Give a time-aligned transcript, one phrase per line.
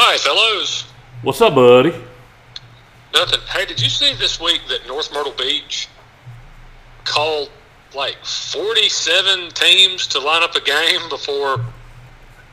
[0.00, 0.84] Hi, fellows.
[1.22, 1.92] What's up, buddy?
[3.12, 3.40] Nothing.
[3.48, 5.88] Hey, did you see this week that North Myrtle Beach
[7.02, 7.50] called
[7.96, 11.64] like 47 teams to line up a game before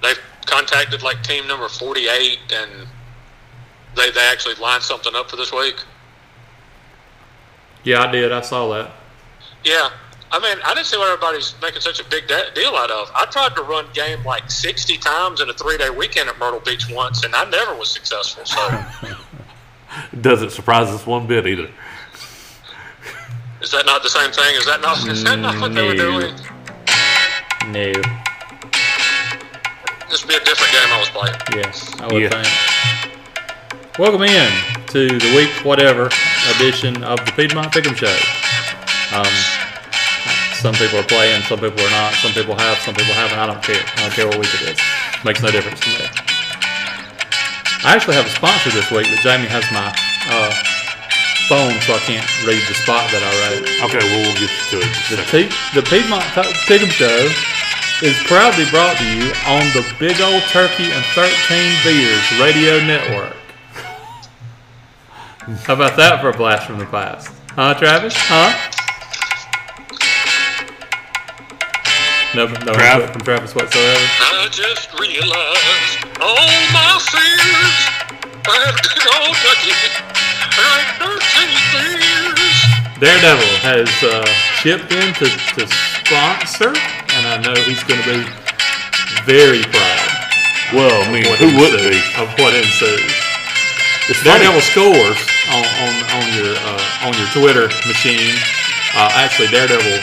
[0.01, 0.13] they
[0.47, 2.87] contacted like team number 48 and
[3.95, 5.75] they, they actually lined something up for this week?
[7.83, 8.31] Yeah, I did.
[8.31, 8.89] I saw that.
[9.63, 9.91] Yeah.
[10.31, 13.09] I mean, I didn't see what everybody's making such a big de- deal out of.
[13.15, 16.59] I tried to run game like 60 times in a three day weekend at Myrtle
[16.59, 18.43] Beach once, and I never was successful.
[18.45, 18.85] So,
[20.21, 21.69] Doesn't surprise us one bit either.
[23.61, 24.55] is that not the same thing?
[24.55, 26.35] Is that not, is that not what they were doing?
[27.67, 27.91] No.
[30.09, 31.35] This would be a different game I was playing.
[31.55, 32.29] Yes, I would Yeah.
[32.43, 33.99] think.
[33.99, 34.51] Welcome in
[34.87, 36.09] to the week whatever
[36.55, 38.13] edition of the Piedmont Pick'em Show.
[39.17, 39.25] Um,
[40.65, 42.17] some people are playing, some people are not.
[42.25, 43.37] Some people have, some people haven't.
[43.37, 43.77] I don't care.
[43.77, 44.79] I don't care what week it is.
[45.21, 46.09] Makes no difference to me.
[47.85, 49.93] I actually have a sponsor this week, but Jamie has my
[50.25, 50.49] uh,
[51.45, 53.61] phone, so I can't read the spot that I wrote.
[53.85, 54.89] Okay, well, we'll get you to it.
[55.13, 56.25] The, T- the Piedmont
[56.65, 57.29] Pick'em Show
[58.01, 61.29] is proudly brought to you on the Big Old Turkey and 13
[61.85, 63.37] Beers Radio Network.
[65.69, 67.29] How about that for a blast from the past?
[67.53, 68.17] Huh, Travis?
[68.17, 68.84] Huh?
[72.35, 72.99] No, no Trav?
[72.99, 74.05] input from Travis whatsoever.
[74.19, 77.75] I just realized all my fears.
[78.43, 79.93] I had to go touch it.
[80.59, 82.43] Like 13 years.
[82.99, 84.23] Daredevil has uh,
[84.63, 85.27] chipped in to,
[85.59, 85.63] to
[86.03, 86.71] sponsor,
[87.15, 88.23] and I know he's going to be
[89.27, 90.07] very proud
[90.75, 91.99] Well, I mean, who wouldn't be?
[92.19, 93.15] of what ensues.
[94.11, 94.21] It's.
[94.23, 95.19] Daredevil scores
[95.51, 98.35] on, on, on your uh, on your Twitter machine.
[98.95, 99.99] Uh, actually, Daredevil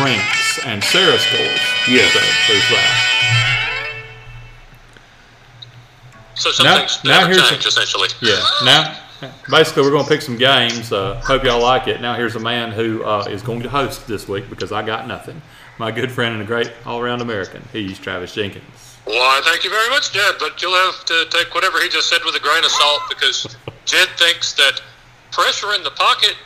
[0.00, 1.60] drinks and Sarah scores.
[1.88, 2.12] Yes.
[2.12, 3.06] So there's that.
[6.34, 8.08] So some Now- things now never here's change, essentially.
[8.22, 8.42] Yeah.
[8.64, 8.96] Now,
[9.50, 10.92] basically, we're going to pick some games.
[10.92, 12.00] Uh, hope y'all like it.
[12.00, 15.06] Now, here's a man who uh, is going to host this week because I got
[15.06, 15.42] nothing.
[15.78, 17.62] My good friend and a great all-around American.
[17.72, 18.64] He's Travis Jenkins.
[19.04, 20.34] Why, thank you very much, Jed.
[20.38, 23.56] But you'll have to take whatever he just said with a grain of salt because
[23.84, 24.80] Jed thinks that
[25.32, 26.36] pressure in the pocket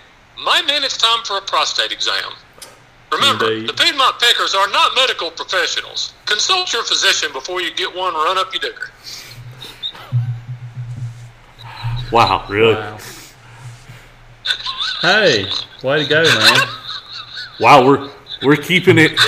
[0.42, 2.32] might mean it's time for a prostate exam.
[3.14, 3.68] Remember, Indeed.
[3.68, 6.14] the Piedmont Pickers are not medical professionals.
[6.26, 8.90] Consult your physician before you get one run up your dicker.
[12.12, 12.74] Wow, really?
[12.74, 12.98] Wow.
[15.00, 15.46] Hey,
[15.82, 16.60] way to go, man.
[17.60, 18.10] Wow, we're
[18.42, 19.18] we're keeping it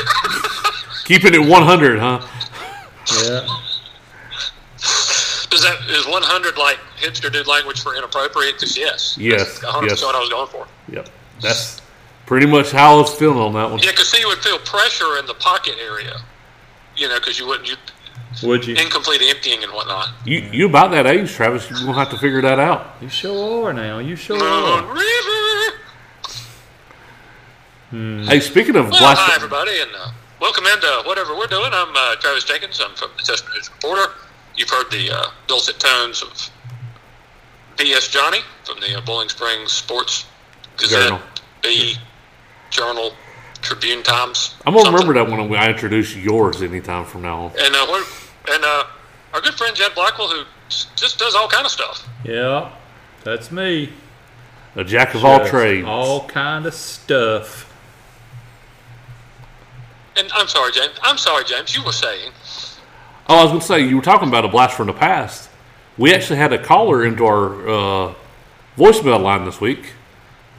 [1.05, 2.21] keeping it 100, huh?
[3.25, 3.47] Yeah.
[4.77, 8.55] Is that is 100 like hipster dude language for inappropriate?
[8.55, 10.03] Because yes, Yes, that's 100 yes.
[10.03, 10.67] what I was going for.
[10.93, 11.09] Yep.
[11.41, 11.81] That's
[12.27, 13.79] pretty much how I was feeling on that one.
[13.81, 16.17] Yeah, because see, you would feel pressure in the pocket area.
[16.97, 17.77] You know, because you wouldn't you
[18.49, 18.75] Would you?
[18.75, 20.09] incomplete emptying and whatnot.
[20.25, 21.69] You you about that age, Travis?
[21.71, 22.97] You're gonna have to figure that out.
[23.01, 23.99] You sure are now.
[23.99, 24.83] You sure Moon are.
[24.95, 25.03] River.
[28.29, 30.11] Hey, speaking of Well, blast, hi everybody, and uh,
[30.41, 31.71] welcome into whatever we're doing.
[31.73, 32.81] I'm uh, Travis Jenkins.
[32.85, 34.13] I'm from the Test News Reporter.
[34.57, 36.51] You've heard the uh, dulcet tones of
[37.77, 40.27] BS Johnny from the uh, Boiling Springs Sports
[40.77, 41.21] Gazette, Journal.
[41.63, 41.95] B
[42.71, 43.13] Journal,
[43.63, 44.55] Tribune Times.
[44.67, 45.09] I'm gonna something.
[45.09, 47.53] remember that when I introduce yours anytime from now on.
[47.59, 48.05] And uh, we're,
[48.55, 48.85] and uh,
[49.35, 52.09] our good friend Jed Blackwell, who just does all kind of stuff.
[52.25, 52.73] Yeah,
[53.25, 53.93] that's me.
[54.75, 55.87] A jack of all Just trades.
[55.89, 57.73] All kind of stuff.
[60.17, 60.99] And I'm sorry, James.
[61.03, 61.75] I'm sorry, James.
[61.77, 62.33] You were saying.
[63.29, 65.51] Oh, I was gonna say you were talking about a blast from the past.
[65.99, 68.15] We actually had a caller into our uh,
[68.77, 69.93] voicemail line this week.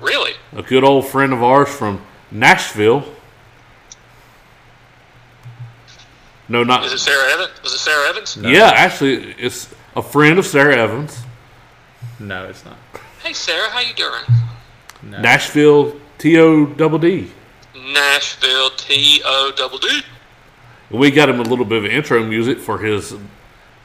[0.02, 0.34] Really?
[0.56, 3.04] A good old friend of ours from Nashville.
[6.50, 7.52] No, not Is it Sarah Evans?
[7.66, 8.38] Is it Sarah Evans?
[8.38, 8.72] yeah.
[8.74, 11.20] Actually, it's a friend of Sarah Evans.
[12.20, 12.78] No, it's not.
[13.24, 14.24] Hey, Sarah, how you doing?
[15.04, 15.20] No.
[15.20, 17.30] Nashville T O double D.
[17.76, 20.02] Nashville T O double D.
[20.90, 23.14] And we got him a little bit of intro music for his.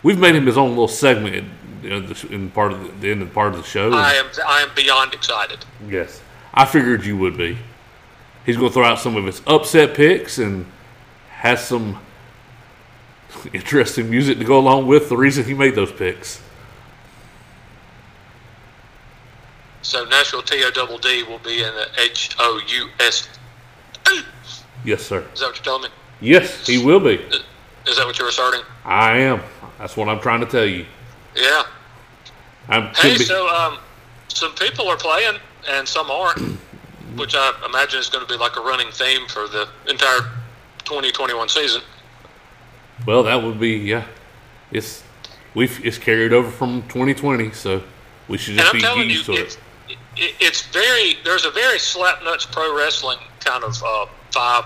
[0.03, 1.49] We've made him his own little segment
[1.85, 3.93] in, in, the, in part of the, the end of part of the show.
[3.93, 5.65] I am I am beyond excited.
[5.89, 6.23] Yes,
[6.55, 7.59] I figured you would be.
[8.45, 10.67] He's going to throw out some of his upset picks and
[11.31, 11.99] has some
[13.53, 16.43] interesting music to go along with the reason he made those picks.
[19.83, 23.29] So Nashville T O double D will be in the H O U S.
[24.85, 25.25] Yes, sir.
[25.33, 25.89] Is that what you're telling me?
[26.21, 27.15] Yes, he will be.
[27.87, 28.63] Is that what you're asserting?
[28.85, 29.41] I am.
[29.79, 30.87] That's what I'm trying to tell you.
[31.35, 31.63] Yeah.
[32.69, 33.79] I'm Hey, be- so um,
[34.29, 35.39] some people are playing
[35.69, 36.39] and some aren't,
[37.17, 40.21] which I imagine is going to be like a running theme for the entire
[40.85, 41.83] 2021 season.
[43.07, 44.05] well, that would be yeah.
[44.71, 45.03] It's
[45.55, 47.83] we've it's carried over from 2020, so
[48.29, 49.57] we should just I'm be telling you, used to it's,
[49.89, 49.97] it.
[50.17, 54.65] it, it's very there's a very slap nuts pro wrestling kind of uh, vibe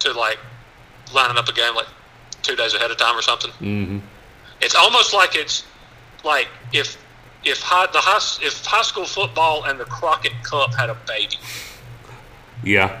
[0.00, 0.38] to like
[1.14, 1.86] lining up a game like
[2.42, 3.50] two days ahead of time or something.
[3.52, 3.98] hmm
[4.60, 5.64] It's almost like it's
[6.26, 6.98] like if
[7.44, 11.36] if high, the high if high school football and the Crockett Cup had a baby.
[12.62, 13.00] Yeah.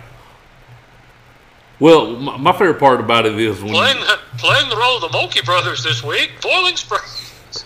[1.78, 4.04] Well, my, my favorite part about it is when Playing
[4.38, 7.64] playing the role of the Mulkey brothers this week, Boiling Springs.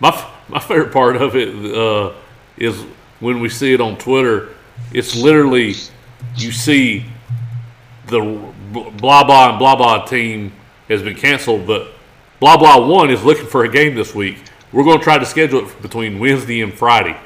[0.00, 0.10] my
[0.48, 2.12] my favorite part of it uh,
[2.56, 2.80] is
[3.20, 4.50] when we see it on Twitter.
[4.92, 5.74] It's literally
[6.36, 7.04] you see
[8.06, 8.20] the
[8.72, 10.52] blah blah and blah blah team
[10.88, 11.92] has been canceled, but
[12.40, 14.38] blah blah one is looking for a game this week.
[14.72, 17.16] We're going to try to schedule it between Wednesday and Friday.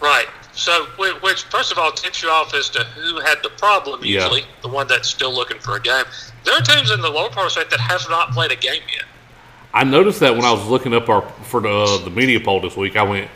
[0.00, 0.26] Right.
[0.52, 0.86] So,
[1.22, 4.00] which first of all tips you off as to who had the problem.
[4.02, 4.22] Yeah.
[4.22, 6.04] Usually, the one that's still looking for a game.
[6.44, 8.56] There are teams in the lower part of the state that have not played a
[8.56, 9.04] game yet.
[9.72, 12.60] I noticed that when I was looking up our for the uh, the media poll
[12.60, 12.96] this week.
[12.96, 13.30] I went,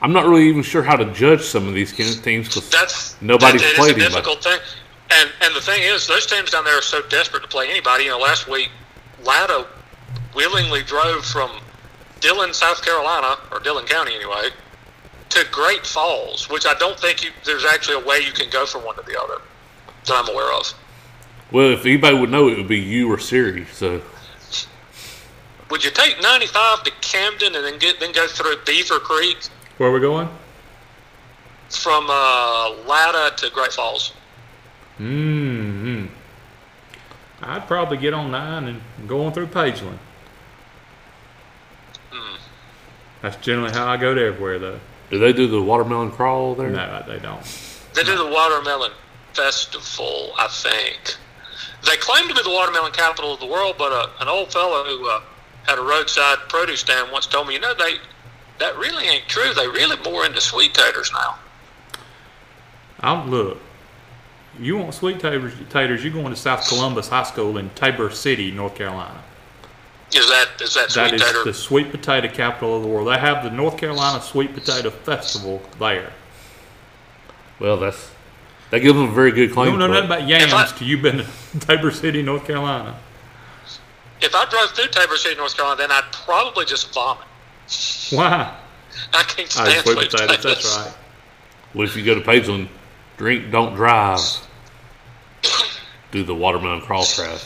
[0.00, 3.60] I'm not really even sure how to judge some of these teams because That's Nobody's
[3.60, 4.34] that, is played a anybody.
[4.40, 4.58] thing.
[5.12, 8.04] And and the thing is, those teams down there are so desperate to play anybody.
[8.04, 8.70] You know, last week,
[9.22, 9.66] Latta
[10.34, 11.50] willingly drove from
[12.24, 14.48] Dillon, South Carolina, or Dillon County anyway,
[15.28, 18.64] to Great Falls, which I don't think you, there's actually a way you can go
[18.64, 19.42] from one to the other
[20.06, 20.72] that I'm aware of.
[21.52, 23.66] well, if anybody would know, it would be you or Siri.
[23.74, 24.00] So
[25.70, 29.36] Would you take 95 to Camden and then get then go through Beaver Creek
[29.76, 30.28] Where are we going?
[31.68, 34.12] from uh, Latta to Great Falls?
[34.96, 36.06] Hmm.
[37.42, 39.98] I'd probably get on nine and go on through Pageland.
[42.14, 42.36] Hmm.
[43.22, 44.80] That's generally how I go to everywhere, though.
[45.10, 46.70] do they do the watermelon crawl there?
[46.70, 47.42] No, they don't.
[47.94, 48.90] They do the Watermelon
[49.34, 51.16] Festival, I think.
[51.84, 54.84] They claim to be the watermelon capital of the world, but uh, an old fellow
[54.84, 55.20] who uh,
[55.64, 57.96] had a roadside produce stand once told me, you know, they
[58.58, 59.52] that really ain't true.
[59.52, 61.38] They really more into sweet taters now.
[63.00, 63.58] I'll look.
[64.58, 65.52] You want sweet taters?
[65.70, 66.04] Taters?
[66.04, 69.22] You're going to South Columbus High School in Tabor City, North Carolina.
[70.14, 71.44] Is that is that sweet That is tater?
[71.44, 73.08] the sweet potato capital of the world.
[73.08, 76.12] They have the North Carolina Sweet Potato Festival there.
[77.58, 78.10] Well, that's
[78.70, 79.72] that gives them a very good claim.
[79.72, 79.80] You claim.
[79.80, 81.26] don't know nothing about yams If I- till you've been to
[81.66, 82.98] Tabor City, North Carolina.
[84.20, 87.24] if I drove through Tabor City, North Carolina, then I'd probably just vomit.
[88.10, 88.54] Why?
[89.12, 90.42] I can't Oh, stand sweet potatoes.
[90.42, 90.94] That's right.
[91.74, 92.68] Well, if you go to Pageland,
[93.16, 94.20] drink, don't drive.
[96.12, 97.40] Do the watermelon crawl track.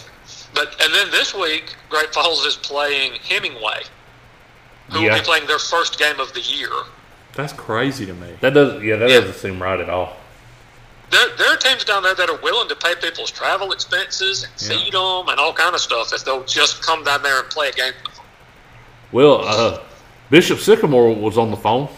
[0.58, 3.82] But and then this week, Great Falls is playing Hemingway,
[4.90, 6.70] who will be playing their first game of the year.
[7.34, 8.34] That's crazy to me.
[8.40, 9.20] That does, yeah, that Yeah.
[9.20, 10.16] doesn't seem right at all.
[11.10, 14.52] There, there are teams down there that are willing to pay people's travel expenses and
[14.60, 14.68] Yeah.
[14.84, 17.68] feed them and all kind of stuff if they'll just come down there and play
[17.68, 17.92] a game.
[19.12, 19.78] Well, uh,
[20.28, 21.88] Bishop Sycamore was on the phone.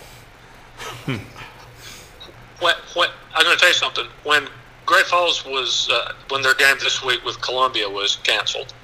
[1.07, 4.07] When, when, I'm going to tell you something.
[4.25, 4.47] When
[4.91, 8.75] Great Falls was, uh, when their game this week with Columbia was canceled,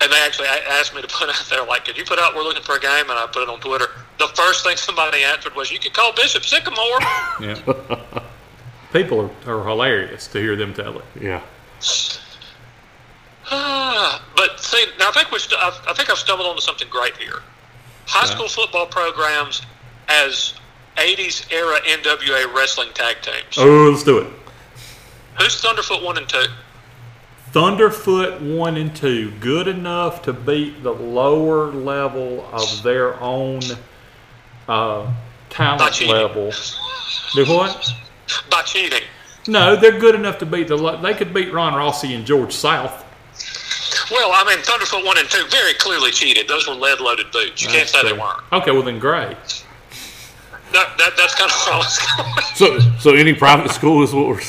[0.00, 2.42] and they actually asked me to put out there, like, could you put out, we're
[2.42, 3.86] looking for a game, and I put it on Twitter.
[4.18, 6.98] The first thing somebody answered was, you could call Bishop Sycamore.
[7.40, 8.22] Yeah.
[8.92, 11.04] People are, are hilarious to hear them tell it.
[11.20, 11.40] Yeah.
[13.50, 16.88] Ah, but see, now I think we st- I, I think I've stumbled onto something
[16.90, 17.42] great here.
[18.06, 18.34] High Yeah.
[18.34, 19.62] school football programs
[20.08, 20.54] as
[20.96, 23.56] 80s era NWA wrestling tag teams.
[23.56, 24.26] Oh, let's do it.
[25.38, 26.44] Who's Thunderfoot 1 and 2?
[27.52, 33.60] Thunderfoot 1 and 2, good enough to beat the lower level of their own
[34.68, 35.12] uh,
[35.50, 36.14] talent cheating.
[36.14, 36.50] level.
[37.34, 37.92] Do what?
[38.50, 39.02] By cheating.
[39.48, 40.76] No, they're good enough to beat the.
[40.76, 43.04] lo- They could beat Ron Rossi and George South.
[44.10, 46.48] Well, I mean, Thunderfoot 1 and 2 very clearly cheated.
[46.48, 47.62] Those were lead loaded boots.
[47.62, 48.40] You can't say they weren't.
[48.52, 49.36] Okay, well then great.
[50.72, 52.80] That, that, that's kind of where I was going.
[52.88, 54.40] So, so any private school is what we're.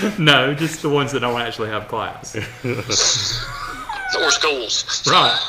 [0.18, 2.36] No, just the ones that don't actually have class.
[4.20, 5.02] Or schools.
[5.10, 5.40] Right,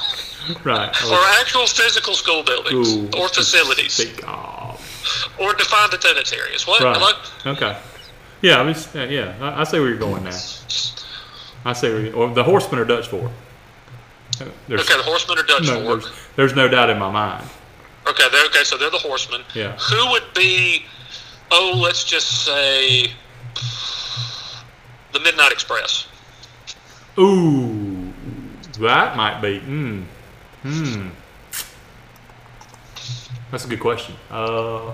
[0.64, 0.88] right.
[1.12, 2.96] Or actual physical school buildings.
[2.96, 3.10] Ooh.
[3.20, 3.92] Or facilities.
[3.92, 4.80] Speak of.
[5.38, 6.66] Or defined attendance areas.
[6.66, 6.82] What?
[6.82, 6.96] Right.
[6.98, 7.54] Hello?
[7.56, 7.78] Okay.
[8.42, 9.36] Yeah, I was, yeah.
[9.42, 10.40] I, I see where you're going now.
[11.66, 13.30] I see where you, or the horsemen are Dutch for.
[14.70, 16.02] There's, Okay, the horsemen are Dutch no, Fork.
[16.04, 17.46] there's, there's no doubt in my mind.
[18.08, 18.64] Okay, they're okay.
[18.64, 19.42] So they're the horsemen.
[19.54, 19.78] Yeah.
[19.78, 20.86] Who would be?
[21.52, 23.12] Oh, let's just say
[25.14, 26.08] the Midnight Express.
[27.18, 28.12] Ooh,
[28.80, 29.60] that might be.
[29.60, 30.04] Hmm.
[30.64, 31.10] Hmm.
[33.52, 34.16] That's a good question.
[34.32, 34.94] Uh,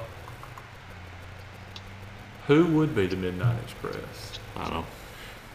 [2.48, 4.40] who would be the Midnight Express?
[4.58, 4.86] I don't know.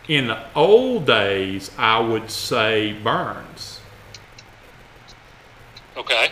[0.09, 3.81] In the old days, I would say Byrnes.
[5.97, 6.31] Okay.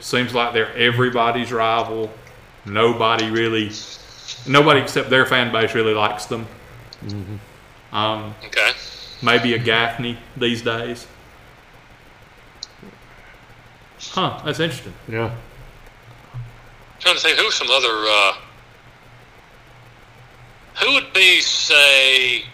[0.00, 2.10] Seems like they're everybody's rival.
[2.64, 3.70] Nobody really,
[4.46, 6.46] nobody except their fan base really likes them.
[7.92, 8.72] Um, Okay.
[9.22, 11.06] maybe a Gaffney these days.
[14.00, 14.94] Huh, that's interesting.
[15.08, 15.30] Yeah.
[16.34, 16.40] I'm
[17.00, 17.88] trying to think who's some other.
[17.90, 18.32] Uh,
[20.76, 22.44] who would be, say,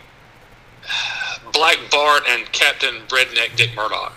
[1.53, 4.15] Black Bart and Captain Redneck Dick Murdoch?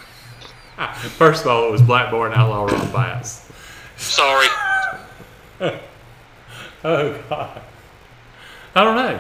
[1.17, 3.49] First of all, it was Black Bart and Outlaw Ron Bass.
[3.97, 4.47] Sorry.
[6.83, 7.61] Oh, God.
[8.75, 9.19] I don't know.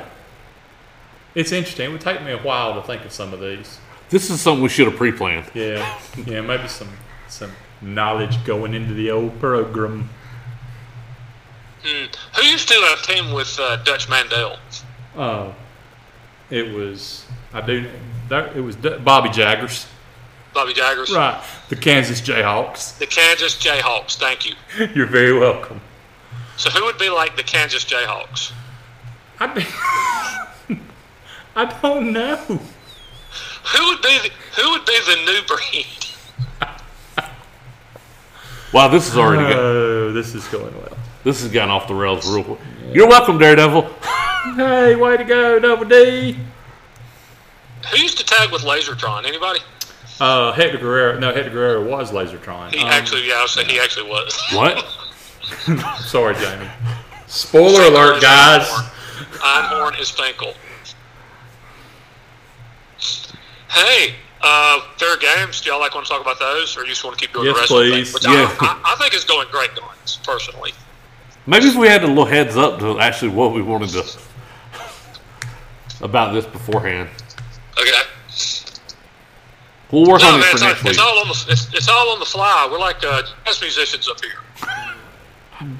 [1.37, 1.85] It's interesting.
[1.85, 3.77] It would take me a while to think of some of these.
[4.09, 5.45] This is something we should have pre-planned.
[5.53, 6.89] Yeah, yeah, maybe some
[7.27, 10.09] some knowledge going into the old program.
[11.85, 12.05] Hmm.
[12.37, 14.57] Who used to have a team with uh, Dutch Mantel?
[15.15, 15.53] Uh,
[16.49, 17.87] it was I do
[18.55, 19.85] it was Bobby Jaggers,
[20.55, 21.11] Bobby Jaggers?
[21.11, 21.39] right?
[21.69, 22.97] The Kansas Jayhawks.
[22.97, 24.15] The Kansas Jayhawks.
[24.17, 24.55] Thank you.
[24.95, 25.81] You're very welcome.
[26.55, 28.53] So who would be like the Kansas Jayhawks?
[29.39, 29.63] I d-
[31.57, 32.35] I don't know.
[32.37, 34.29] Who would be the,
[34.61, 35.87] who would be the new breed?
[38.71, 40.95] Wow, this is already got, Oh, this is going well.
[41.23, 42.59] this has gotten off the rails real quick.
[42.91, 43.81] You're welcome, Daredevil.
[44.55, 46.37] Hey, way to go, Double D.
[47.91, 49.25] Who used to tag with Lazertron?
[49.25, 49.59] Anybody?
[50.19, 51.17] Uh, Hector Guerrero.
[51.19, 52.71] No, Hector Guerrero was Lazertron.
[52.73, 54.39] He Um, actually, yeah, I would say he actually was.
[54.53, 54.85] What?
[56.05, 56.69] Sorry, Jamie.
[57.25, 58.67] Spoiler alert, guys.
[59.39, 60.53] Einhorn is Finkel.
[63.69, 65.61] Hey, uh, fair games.
[65.61, 67.45] Do y'all like want to talk about those, or you just want to keep doing
[67.47, 68.15] Yes, the rest please.
[68.15, 68.33] of the thing?
[68.37, 68.55] Which Yeah.
[68.67, 70.71] I, I, I think is going great guys, personally.
[71.45, 74.03] Maybe if we had a little heads up to actually what we wanted to
[76.01, 77.09] about this beforehand.
[77.79, 77.91] Okay.
[79.91, 81.07] We'll work No, on it for it's, next like, it's week.
[81.07, 82.67] all on the it's, it's all on the fly.
[82.69, 85.69] We're like uh, jazz musicians up here.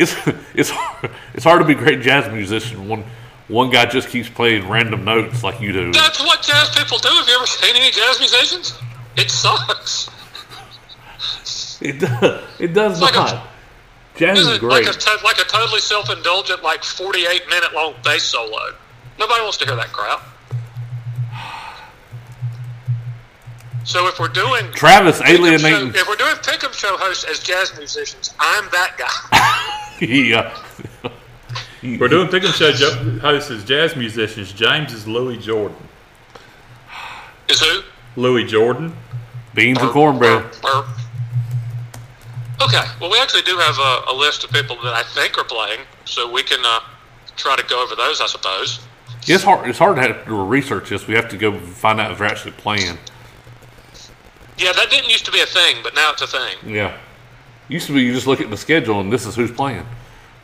[0.00, 0.14] It's
[0.54, 3.02] it's hard, it's hard to be a great jazz musician when
[3.48, 5.92] one guy just keeps playing random notes like you do.
[5.92, 7.08] That's what jazz people do.
[7.08, 8.78] Have you ever seen any jazz musicians?
[9.16, 10.10] It sucks.
[11.80, 12.44] It does.
[12.60, 13.46] It does like a- not.
[14.16, 14.88] Jazz is Like great.
[14.88, 18.74] a, to- like a totally self-indulgent, like 48 minute long bass solo.
[19.18, 20.20] Nobody wants to hear that crap.
[23.84, 25.92] So if we're doing Travis alienating.
[25.92, 30.00] show, if we're doing pick'em show hosts as jazz musicians, I'm that guy.
[30.06, 30.54] yeah.
[31.82, 34.52] We're doing Pick'em Show jo- hosts as jazz musicians.
[34.52, 35.76] James is Louis Jordan.
[37.48, 37.80] Is who?
[38.16, 38.94] Louis Jordan.
[39.54, 40.42] beans and cornbread.
[40.42, 40.86] Burp, burp.
[42.60, 45.44] Okay, well, we actually do have a, a list of people that I think are
[45.44, 46.80] playing, so we can uh,
[47.36, 48.80] try to go over those, I suppose.
[49.28, 49.68] It's hard.
[49.68, 51.06] It's hard to have to research this.
[51.06, 52.98] We have to go find out if they're actually playing.
[54.56, 56.56] Yeah, that didn't used to be a thing, but now it's a thing.
[56.66, 56.96] Yeah.
[57.68, 59.86] Used to be you just look at the schedule and this is who's playing.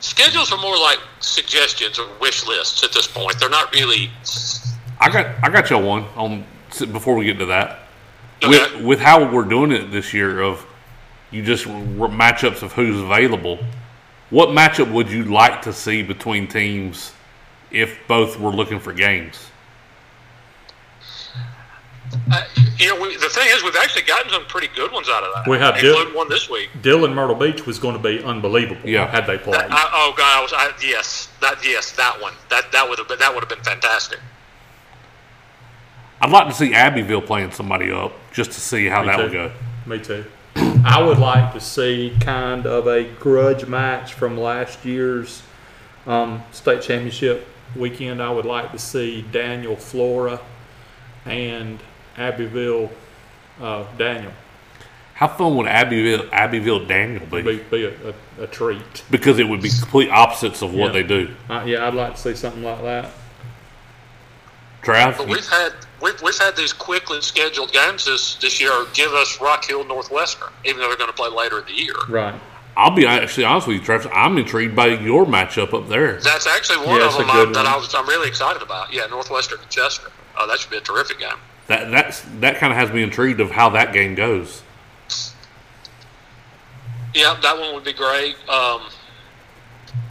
[0.05, 3.41] Schedules are more like suggestions or wish lists at this point.
[3.41, 4.11] They're not really.
[5.01, 6.45] I got I got y'all one on
[6.93, 7.85] before we get to that.
[8.43, 8.51] Okay.
[8.51, 10.67] With with how we're doing it this year of
[11.31, 13.59] you just matchups of who's available.
[14.29, 17.15] What matchup would you like to see between teams
[17.71, 19.49] if both were looking for games?
[22.31, 22.45] Uh,
[22.79, 25.33] you know, we, the thing is, we've actually gotten some pretty good ones out of
[25.35, 25.49] that.
[25.49, 26.71] We have, including Dil- one this week.
[26.83, 28.89] Dillon Myrtle Beach was going to be unbelievable.
[28.89, 29.11] Yeah.
[29.11, 29.57] Had they played.
[29.57, 32.33] I, oh God, I was I, yes, that yes, that one.
[32.51, 34.19] That that would have been that would have been fantastic.
[36.21, 39.23] I'd like to see Abbeville playing somebody up just to see how Me that too.
[39.25, 39.53] would go.
[39.87, 40.25] Me too.
[40.57, 45.43] I would like to see kind of a grudge match from last year's
[46.07, 48.23] um, state championship weekend.
[48.23, 50.41] I would like to see Daniel Flora
[51.27, 51.79] and
[52.17, 52.91] Abbeville
[53.61, 54.33] uh, Daniel.
[55.15, 57.43] How fun would Abbeville Abbeville Daniel be?
[57.43, 57.95] Be, be a,
[58.41, 59.05] a, a treat.
[59.11, 60.93] Because it would be complete opposites of what Yeah.
[60.93, 61.35] they do.
[61.49, 63.11] Uh, yeah, I'd like to see something like that.
[64.83, 68.73] Trav, But we've had we've, we've had these quickly scheduled games this this year.
[68.93, 71.95] Give us Rock Hill Northwestern, even though they're going to play later in the year.
[72.09, 72.35] Right.
[72.77, 74.09] I'll be actually honest with you, Travis.
[74.13, 76.21] I'm intrigued by your matchup up there.
[76.21, 77.67] That's actually one Yeah, of them I, good that.
[77.67, 78.93] I was I'm really excited about.
[78.93, 80.11] Yeah, Northwestern and Chester.
[80.37, 81.37] Oh, that should be a terrific game.
[81.67, 84.63] That that's that kind of has me intrigued of how that game goes.
[87.15, 88.37] Yeah, that one would be great.
[88.49, 88.83] Um,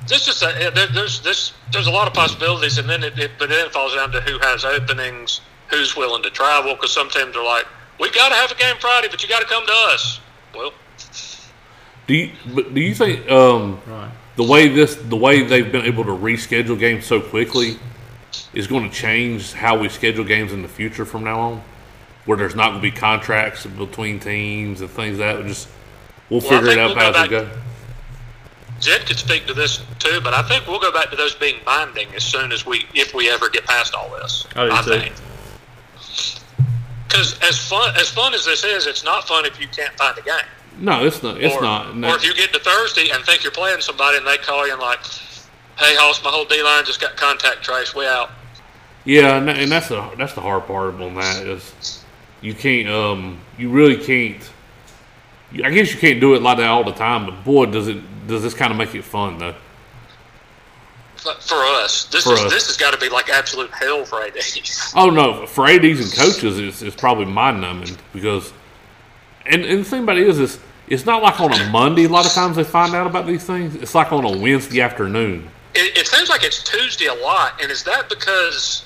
[0.08, 3.32] this just uh, there, there's this there's a lot of possibilities, and then it, it
[3.38, 6.74] but then it falls down to who has openings, who's willing to travel.
[6.76, 7.66] Because some teams are like,
[8.00, 10.20] we got to have a game Friday, but you got to come to us.
[10.56, 10.72] Well,
[12.08, 14.12] Do you but do you think um, Right.
[14.38, 17.78] the way this the way they've been able to reschedule games so quickly
[18.54, 21.64] is going to change how we schedule games in the future from now on?
[22.26, 25.68] Where there's not going to be contracts between teams and things like that would just
[26.30, 27.50] we'll Well, figure it out we'll go as we go.
[28.80, 31.56] Jed could speak to this too, but I think we'll go back to those being
[31.66, 34.46] binding as soon as we, if we ever get past all this.
[34.56, 35.00] I do too.
[35.00, 35.16] think.
[37.08, 40.18] Because as fun as fun as this is, it's not fun if you can't find
[40.18, 40.50] a game.
[40.80, 41.40] No, it's not.
[41.40, 41.96] It's or, not.
[41.96, 42.10] No.
[42.10, 44.74] Or if you get to Thursday and think you're playing somebody and they call you
[44.74, 45.00] and like,
[45.78, 47.96] "Hey, Hoss, my whole D line just got contact trace.
[47.96, 48.30] We out."
[49.06, 52.04] Yeah, and, that's the that's the hard part on that is
[52.42, 54.42] you can't um you really can't.
[55.64, 58.02] I guess you can't do it like that all the time, but boy, does it
[58.28, 59.56] does this kind of make it fun though.
[61.18, 62.52] For us, this For is us.
[62.52, 64.94] this has got to be like absolute hell for ADs.
[64.96, 68.52] Oh no, for ads and coaches, it's, it's probably mind numbing because,
[69.46, 72.06] and and the thing about it is, is it's not like on a Monday.
[72.06, 73.76] A lot of times they find out about these things.
[73.76, 75.50] It's like on a Wednesday afternoon.
[75.76, 78.86] It, it seems like it's Tuesday a lot, and is that because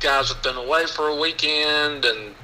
[0.00, 2.34] guys have been away for a weekend and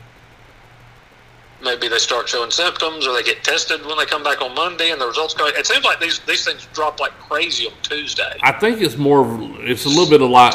[1.63, 4.91] maybe they start showing symptoms or they get tested when they come back on Monday
[4.91, 5.47] and the results go?
[5.47, 8.39] It seems like these these things drop like crazy on Tuesday.
[8.43, 9.25] I think it's more.
[9.61, 10.55] It's a little bit of like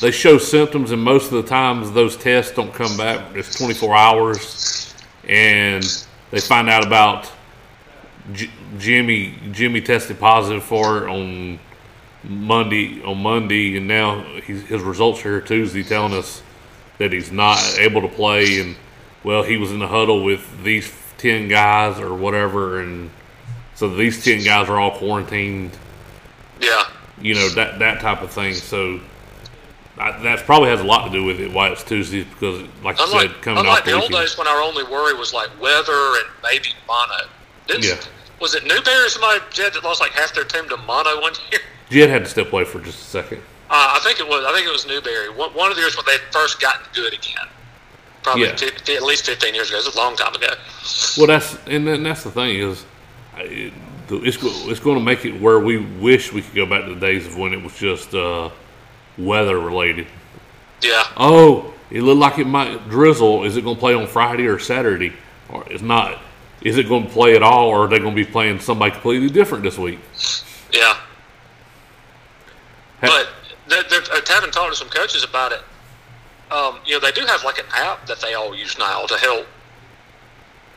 [0.00, 3.34] they show symptoms, and most of the times those tests don't come back.
[3.34, 4.94] It's 24 hours,
[5.28, 5.84] and
[6.30, 7.32] they find out about
[8.32, 9.34] J- Jimmy.
[9.52, 11.58] Jimmy tested positive for it on
[12.28, 13.02] Monday.
[13.02, 16.42] On Monday, and now he's, his results are here Tuesday, telling us
[16.98, 18.60] that he's not able to play.
[18.60, 18.76] And
[19.24, 23.10] well, he was in the huddle with these 10 guys or whatever, and
[23.74, 25.76] so these 10 guys are all quarantined
[26.60, 26.84] yeah.
[27.20, 28.54] you know that that type of thing.
[28.54, 29.00] So
[29.98, 32.98] I, that probably has a lot to do with it why it's Tuesday because, like
[32.98, 35.48] you said, coming unlike off the the old days when our only worry was like
[35.60, 37.28] weather and maybe mono.
[37.66, 37.96] Didn't, Yeah.
[38.40, 41.60] Was it Newberry or somebody that lost like half their team to mono one year?
[41.90, 43.38] Jed had to step away for just a second.
[43.70, 44.44] Uh, I think it was.
[44.44, 45.30] I think it was Newberry.
[45.30, 47.46] One, one of the years when they first gotten good again.
[48.22, 48.96] Probably Yeah.
[48.96, 49.78] at least fifteen years ago.
[49.78, 50.48] It's a long time ago.
[51.16, 52.84] Well, that's and then that's the thing is,
[53.36, 53.72] I- it,
[54.10, 57.00] it's it's going to make it where we wish we could go back to the
[57.00, 58.50] days of when it was just uh,
[59.18, 60.06] weather related.
[60.82, 61.02] Yeah.
[61.16, 63.44] Oh, it looked like it might drizzle.
[63.44, 65.12] Is it going to play on Friday or Saturday?
[65.48, 66.20] Or it's not.
[66.62, 68.90] Is it going to play at all, or are they going to be playing somebody
[68.92, 69.98] completely different this week?
[70.72, 70.96] Yeah.
[73.06, 73.28] But
[73.68, 75.60] they're, they're, having talked to some coaches about it,
[76.50, 79.16] um, you know, they do have like an app that they all use now to
[79.18, 79.46] help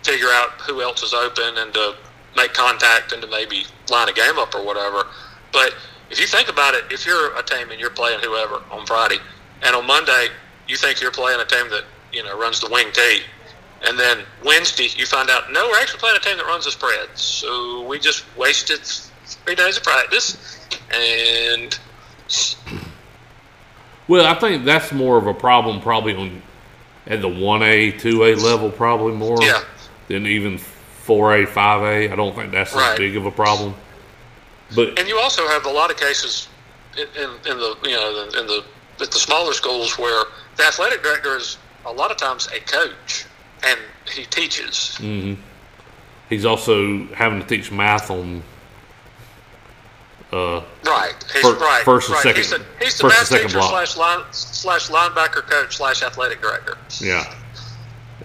[0.03, 1.95] figure out who else is open and to
[2.35, 5.05] make contact and to maybe line a game up or whatever.
[5.51, 5.75] But
[6.09, 9.17] if you think about it, if you're a team and you're playing whoever on Friday,
[9.61, 10.27] and on Monday
[10.67, 13.21] you think you're playing a team that you know runs the wing tee,
[13.87, 16.71] and then Wednesday you find out no, we're actually playing a team that runs the
[16.71, 17.09] spread.
[17.15, 20.59] So we just wasted three days of practice,
[20.91, 21.77] and
[24.07, 26.41] Well, I think that's more of a problem probably on
[27.05, 29.61] at the one A, two A level, probably more Yeah.
[30.07, 32.11] than even four A, five A.
[32.11, 32.93] I don't think that's Right.
[32.93, 33.75] as big of a problem.
[34.75, 36.47] But And you also have a lot of cases
[36.97, 38.63] in, in, in the you know in the
[38.99, 40.23] at the smaller schools where
[40.55, 43.25] the athletic director is a lot of times a coach
[43.63, 43.79] and
[44.11, 44.97] he teaches.
[44.99, 45.39] Mm-hmm.
[46.29, 48.41] he's also having to teach math on.
[50.31, 51.13] Uh, Right.
[51.33, 51.83] He's Fir- right.
[51.83, 52.23] first and right.
[52.23, 53.87] second- He's the, he's the first and math second teacher block.
[53.87, 56.77] slash line slash linebacker coach slash athletic director.
[56.99, 57.33] yeah,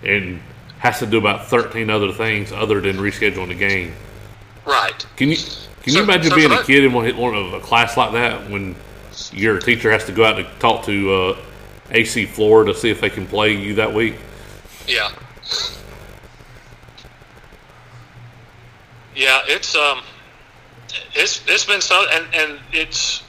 [0.02, 0.40] and
[0.78, 3.94] has to do about thirteen other things other than rescheduling the game.
[4.66, 5.06] Right.
[5.16, 5.36] Can you
[5.82, 8.50] can you imagine so being a kid in one, one of a class like that
[8.50, 8.74] when
[9.32, 11.36] your teacher has to go out to talk to uh,
[11.90, 14.14] AC Flora to see if they can play you that week?
[14.86, 15.10] Yeah.
[19.14, 20.02] Yeah, it's um,
[21.14, 23.22] it's it's been so, and and it's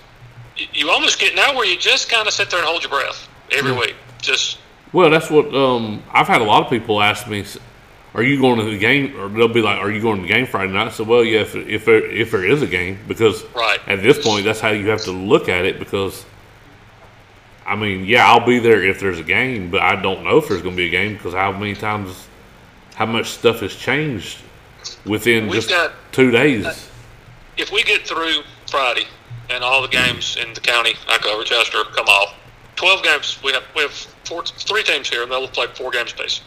[0.73, 3.28] you almost get now where you just kind of sit there and hold your breath
[3.51, 3.95] every week.
[4.21, 4.58] Just
[4.93, 7.45] Well, that's what um, I've had a lot of people ask me.
[8.13, 9.13] Are you going to the game?
[9.19, 11.23] Or they'll be like, "Are you going to the game Friday night?" I said, "Well,
[11.25, 13.80] yeah, if if there, if there is a game, because Right.
[13.88, 15.78] at this point, that's how you have to look at it.
[15.80, 16.23] Because
[17.65, 20.47] I mean, yeah, I'll be there if there's a game, but I don't know if
[20.47, 22.28] there's going to be a game because how many times,
[22.93, 24.38] how much stuff has changed
[25.06, 26.89] within We've just got- two days.
[27.58, 29.06] If we get through Friday
[29.50, 32.36] and all the games in the county I cover, uh, Chester, come off,
[32.76, 33.39] twelve games.
[33.44, 33.91] We have we have
[34.26, 36.41] four, three teams here, and they'll play four games apiece.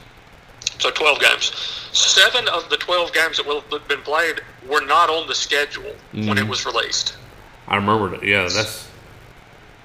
[0.79, 1.53] So twelve games.
[1.93, 5.95] Seven of the twelve games that will have been played were not on the schedule
[6.13, 6.51] when it mm-hmm.
[6.51, 7.17] was released.
[7.67, 8.25] I remember that.
[8.25, 8.89] Yeah, that's.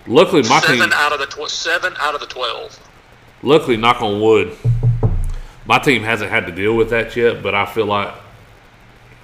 [0.05, 0.77] Luckily, my team.
[0.77, 2.77] Seven out of the tw- seven out of the twelve.
[3.41, 4.55] luckily, knock on wood,
[5.65, 7.41] my team hasn't had to deal with that yet.
[7.41, 8.13] But I feel like,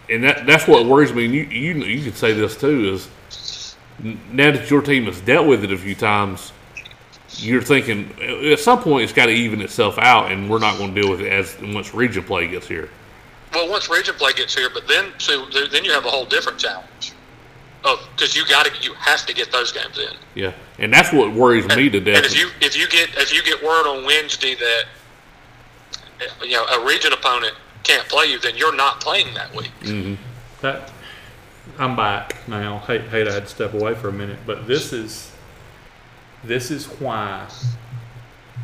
[0.09, 1.25] and that that's what worries me.
[1.25, 3.75] And you you you could say this too is
[4.31, 6.51] now that your team has dealt with it a few times,
[7.37, 8.09] you're thinking
[8.51, 11.11] at some point it's got to even itself out, and we're not going to deal
[11.11, 12.89] with it as once region play gets here.
[13.53, 16.59] well, once region play gets here, but then so then you have a whole different
[16.59, 17.13] challenge
[17.83, 20.13] of because you got to you have to get those games in.
[20.35, 22.17] Yeah, and that's what worries me to death.
[22.17, 24.85] And if you if you get if you get word on Wednesday that
[26.41, 29.71] you know a region opponent can't play you, then you're not playing that week.
[29.81, 30.15] Mm-hmm.
[30.61, 30.91] That
[31.77, 32.79] I'm back now.
[32.79, 35.31] Hate, hate I had to step away for a minute, but this is
[36.43, 37.47] this is why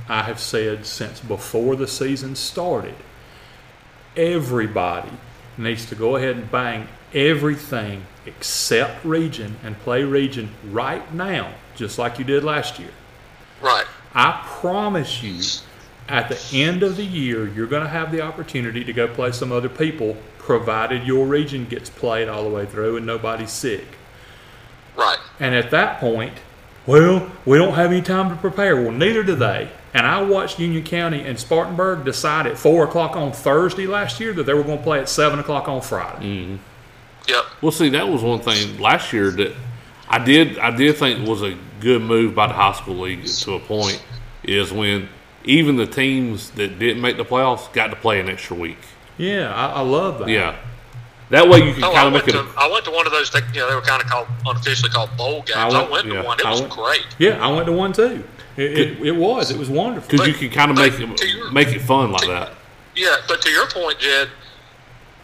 [0.08, 2.96] I have said since before the season started,
[4.16, 5.12] everybody
[5.58, 11.98] needs to go ahead and bang everything except region and play region right now, just
[11.98, 12.92] like you did last year.
[13.62, 13.86] Right.
[14.14, 15.42] I promise you,
[16.08, 19.32] at the end of the year, you're going to have the opportunity to go play
[19.32, 23.86] some other people, provided your region gets played all the way through and nobody's sick.
[24.96, 25.18] Right.
[25.40, 26.34] And at that point,
[26.86, 28.76] well, we don't have any time to prepare.
[28.80, 29.70] Well, neither do they.
[29.94, 34.34] And I watched Union County and Spartanburg decide at 4 o'clock on Thursday last year
[34.34, 36.26] that they were going to play at 7 o'clock on Friday.
[36.26, 36.56] Mm-hmm.
[37.28, 37.46] Yep.
[37.62, 39.56] Well, see, that was one thing last year that
[40.08, 43.54] I did I did think was a good move by the high school league to
[43.54, 44.04] a point
[44.44, 45.10] is when
[45.46, 48.78] even the teams that didn't make the playoffs got to play an extra week.
[49.18, 50.28] Yeah, I, I love that.
[50.30, 50.56] Yeah,
[51.30, 52.34] that way you can Oh, kind of make it.
[52.34, 53.32] to I went to one of those.
[53.32, 55.58] They, you know, they were kind of called unofficially called bowl games.
[55.58, 56.40] I went- went, yeah, to one.
[56.40, 57.06] It I was went- great.
[57.20, 58.24] Yeah, I went to one too.
[58.58, 59.52] It, it, it was.
[59.52, 60.10] It was wonderful.
[60.10, 62.52] because you but- can kind of make it your- make it fun like that.
[62.96, 64.30] Yeah, but to your point, Jed,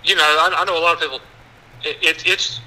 [0.04, 1.20] you know, I, I know a lot of people.
[1.84, 2.60] It, it, it's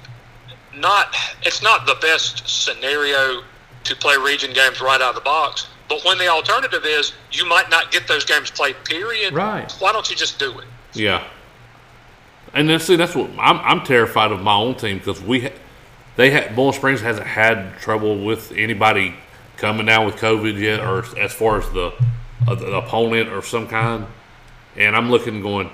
[0.75, 3.43] not it's not the best scenario
[3.85, 5.67] to play region games right out of the box.
[5.87, 9.33] But when the alternative is you might not get those games played, period.
[9.33, 9.71] Right.
[9.79, 10.65] Why don't you just do it?
[10.93, 11.23] Yeah,
[12.53, 15.53] and then see that's what I'm I'm terrified of my own team because we ha-
[16.15, 19.13] they had Boiling Springs hasn't had trouble with anybody
[19.57, 21.93] coming down with COVID yet, or as far as the,
[22.47, 24.05] uh, the opponent or some kind.
[24.75, 25.69] And I'm looking going.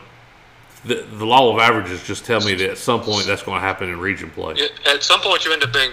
[0.83, 3.61] The, the law of averages just tell me that at some point that's going to
[3.61, 4.55] happen in region play.
[4.87, 5.91] At some point, you end up being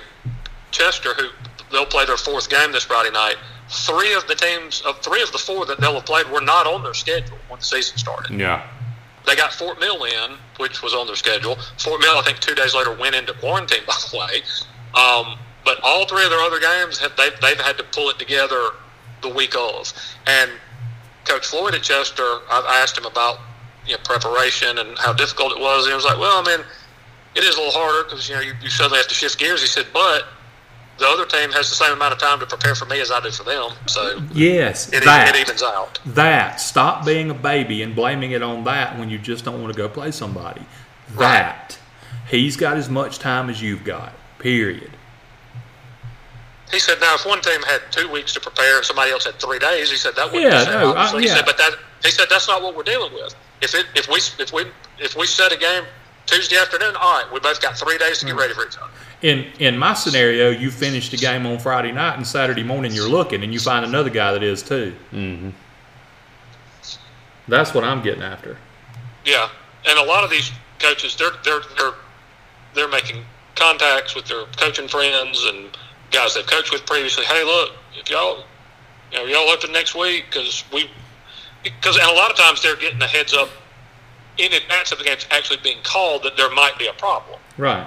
[0.70, 1.28] Chester, who
[1.70, 3.36] they'll play their fourth game this Friday night.
[3.68, 6.66] Three of the teams, of three of the four that they'll have played, were not
[6.66, 8.38] on their schedule when the season started.
[8.38, 8.66] Yeah,
[9.26, 11.56] They got Fort Mill in, which was on their schedule.
[11.76, 13.82] Fort Mill, I think, two days later went into quarantine.
[13.86, 14.42] By the way,
[14.94, 18.18] um, but all three of their other games, have, they, they've had to pull it
[18.18, 18.70] together
[19.20, 19.92] the week of.
[20.26, 20.50] And
[21.26, 23.38] Coach Floyd at Chester, I, I asked him about
[23.86, 25.84] you know, preparation and how difficult it was.
[25.84, 26.64] And he was like, "Well, I mean,
[27.34, 29.60] it is a little harder because you know you, you suddenly have to shift gears."
[29.60, 30.24] He said, "But
[30.98, 33.20] the other team has the same amount of time to prepare for me as I
[33.20, 35.34] do for them, so Yes, it, that.
[35.34, 36.60] it evens out." That.
[36.60, 39.76] Stop being a baby and blaming it on that when you just don't want to
[39.76, 40.62] go play somebody.
[41.14, 41.28] Right.
[41.38, 41.78] That.
[42.28, 44.12] He's got as much time as you've got.
[44.38, 44.90] Period.
[46.70, 49.38] He said, "Now, if one team had two weeks to prepare and somebody else had
[49.40, 51.36] three days, he said that wouldn't Yeah, be no, I- obviously." He yeah.
[51.36, 51.72] said, "But that,"
[52.04, 53.34] he said, "that's not what we're dealing with.
[53.62, 54.66] If it, if we, if we,
[54.98, 55.84] if we set a game
[56.26, 58.28] Tuesday afternoon, all right, we both got three days to Mm.
[58.28, 61.92] get ready for each other." In in my scenario, you finish the game on Friday
[61.92, 64.94] night and Saturday morning you're looking and you find another guy that is too.
[65.12, 65.50] Mm-hmm.
[67.48, 68.58] That's what I'm getting after.
[69.24, 69.48] Yeah,
[69.86, 71.94] and a lot of these coaches, they're they're they're
[72.74, 75.76] they're making contacts with their coaching friends and
[76.10, 77.24] guys they've coached with previously.
[77.24, 78.44] Hey, look, if y'all,
[79.12, 80.88] you know, y'all open next week because we,
[81.64, 83.48] because and a lot of times they're getting a heads up
[84.38, 87.40] in advance of the games actually being called that there might be a problem.
[87.56, 87.86] Right.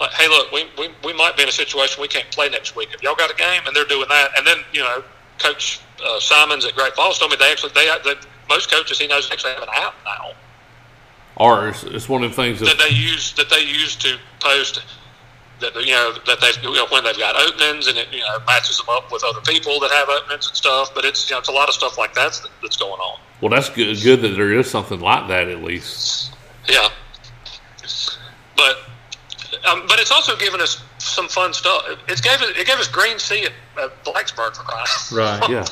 [0.00, 2.74] Like, hey, look, we, we, we might be in a situation we can't play next
[2.74, 2.88] week.
[2.94, 5.04] If y'all got a game, and they're doing that, and then you know,
[5.38, 8.14] Coach uh, Simons at Great Falls told me they actually they, they
[8.48, 10.32] most coaches he knows actually have an app now
[11.40, 14.18] or it's, it's one of the things that that they use that they use to
[14.40, 14.82] post
[15.60, 18.38] that you know that they you know, when they've got openings and it you know
[18.46, 20.94] matches them up with other people that have openings and stuff.
[20.94, 23.18] But it's you know it's a lot of stuff like that that's, that's going on.
[23.40, 26.34] well that's good good that there is something like that at least.
[26.68, 26.88] Yeah,
[28.56, 28.76] but
[29.68, 31.82] um, but it's also given us some fun stuff.
[32.08, 34.86] It's gave it, it gave us Green Sea at, at Blacksburg for crying.
[35.12, 35.50] Right.
[35.50, 35.66] Yeah.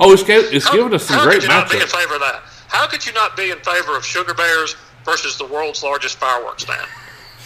[0.00, 1.86] Oh, it's gave, it's How- given us some how great could you not be in
[1.86, 2.42] favor of that?
[2.68, 6.62] How could you not be in favor of Sugar Bears versus the world's largest fireworks
[6.62, 6.86] stand?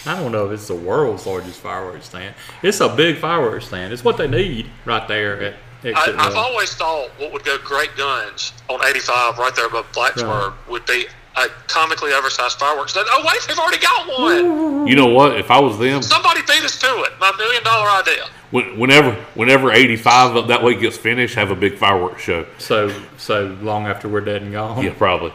[0.05, 2.35] I don't know if it's the world's largest fireworks stand.
[2.63, 3.93] It's a big fireworks stand.
[3.93, 7.97] It's what they need right there at I, I've always thought what would go great
[7.97, 12.93] guns on 85 right there above Blacksburg would be a comically oversized fireworks.
[12.93, 13.07] stand.
[13.11, 14.87] Oh, wait, they've already got one.
[14.87, 15.39] You know what?
[15.39, 17.13] If I was them, Somebody beat us to it.
[17.21, 18.27] My million dollar idea.
[18.51, 22.47] when, whenever whenever eighty five up that way gets finished, have a big fireworks show.
[22.59, 24.83] So so long after we're dead and gone.
[24.85, 25.33] Yeah, probably.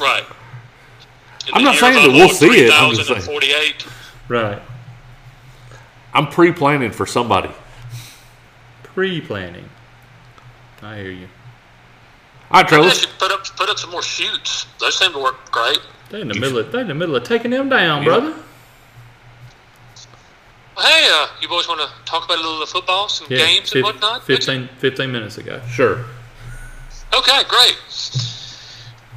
[0.00, 0.24] Right.
[1.48, 3.20] In I'm not saying that we'll see it, I'm just saying.
[3.20, 3.86] 3048.
[4.28, 4.60] Right.
[6.12, 7.50] I'm pre planning for somebody.
[8.82, 9.68] Pre planning.
[10.82, 11.28] I hear you.
[12.50, 12.78] All right, Trey.
[12.80, 14.66] They Let's, should put up, put up some more shoots.
[14.80, 15.80] Those seem to work great.
[16.10, 18.08] They in the middle of they in the middle of taking them down, Yeah.
[18.08, 18.34] brother.
[20.76, 23.26] Well, hey, uh, you boys want to talk about a little of the football, some
[23.30, 24.22] Yeah, games fif- and whatnot?
[24.24, 25.60] 15, 15 minutes ago.
[25.68, 26.04] Sure.
[27.14, 27.76] Okay, great.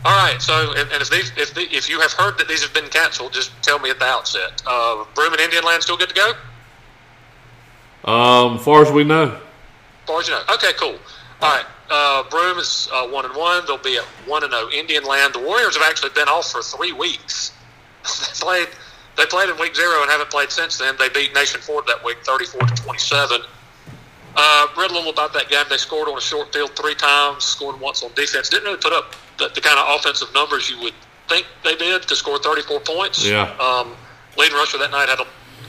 [0.04, 0.42] All right.
[0.42, 2.90] So, and, and if these, if the, if you have heard that these have been
[2.90, 4.62] canceled, just tell me at the outset.
[4.66, 8.12] Uh, Broome and Indian Land still good to go?
[8.12, 9.40] Um, far as we know, As
[10.08, 10.42] far as you know.
[10.56, 10.98] Okay, cool.
[11.42, 11.66] All right.
[11.90, 13.66] Uh, Broome is uh, one and one.
[13.66, 14.70] They'll be at one and zero.
[14.70, 15.34] Indian Land.
[15.34, 17.52] The Warriors have actually been off for three weeks.
[18.04, 18.68] they played.
[19.18, 20.96] They played in week zero and haven't played since then.
[20.98, 23.42] They beat Nation Ford that week, thirty-four to twenty-seven.
[24.36, 25.66] Uh, read a little about that game.
[25.70, 28.48] They scored on a short field three times, scored once on defense.
[28.48, 30.94] Didn't really put up the, the kind of offensive numbers you would
[31.28, 33.28] think they did to score 34 points.
[33.28, 33.54] Yeah.
[33.60, 33.96] Um,
[34.38, 35.28] leading rusher that night had a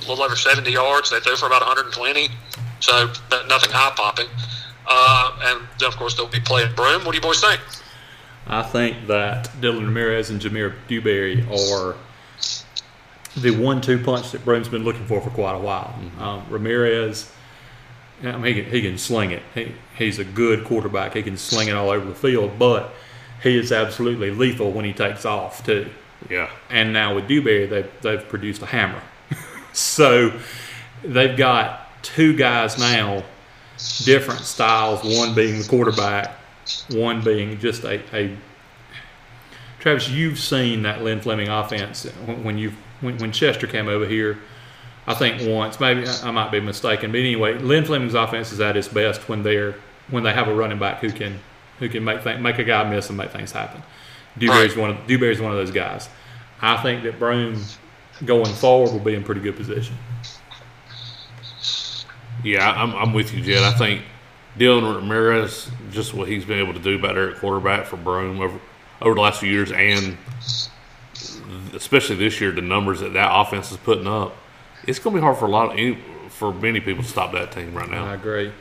[0.09, 1.11] little over 70 yards.
[1.11, 2.29] They threw for about 120,
[2.81, 3.13] so
[3.49, 4.27] nothing eye popping.
[4.87, 7.05] Uh, and then, of course, they'll be playing Broome.
[7.05, 7.61] What do you boys think?
[8.47, 11.97] I think that Dylan Ramirez and Jameer Dewberry are
[13.37, 15.95] the one-two punch that Broome's been looking for for quite a while.
[16.19, 17.33] Um, Ramirez,
[18.23, 19.43] I mean, he can, he can sling it.
[19.55, 21.15] He, he's a good quarterback.
[21.15, 22.93] He can sling it all over the field, but
[23.43, 25.89] he is absolutely lethal when he takes off too.
[26.29, 26.51] yeah.
[26.69, 29.03] And now with Dewberry, they've, they've produced a hammer.
[29.73, 30.39] so
[31.03, 33.23] they've got two guys now,
[34.05, 36.31] different styles, one being the quarterback,
[36.91, 38.37] one being just a, a
[39.83, 44.39] Travis, you've seen that Lynn Fleming offense when you when, when Chester came over here.
[45.09, 48.77] I think once, maybe I might be mistaken, but anyway, Lynn Fleming's offense is at
[48.77, 49.75] its best when they're
[50.09, 51.41] when they have a running back who can
[51.81, 53.83] who can make th- make a guy miss and make things happen.
[54.39, 56.09] Dewberry's one of Dewberry's one of those guys.
[56.61, 57.61] I think that Broome
[58.25, 59.97] going forward will be in pretty good position.
[62.45, 63.63] Yeah, I'm, I'm with you, Jed.
[63.63, 64.03] I think
[64.59, 68.59] Dylan Ramirez, just what he's been able to do better at quarterback for Broome over
[69.01, 70.17] over the last few years, and
[71.75, 74.35] especially this year, the numbers that that offense is putting up,
[74.87, 75.97] it's going to be hard for a lot of
[76.31, 78.07] for many people to stop that team right now.
[78.07, 78.53] I agree.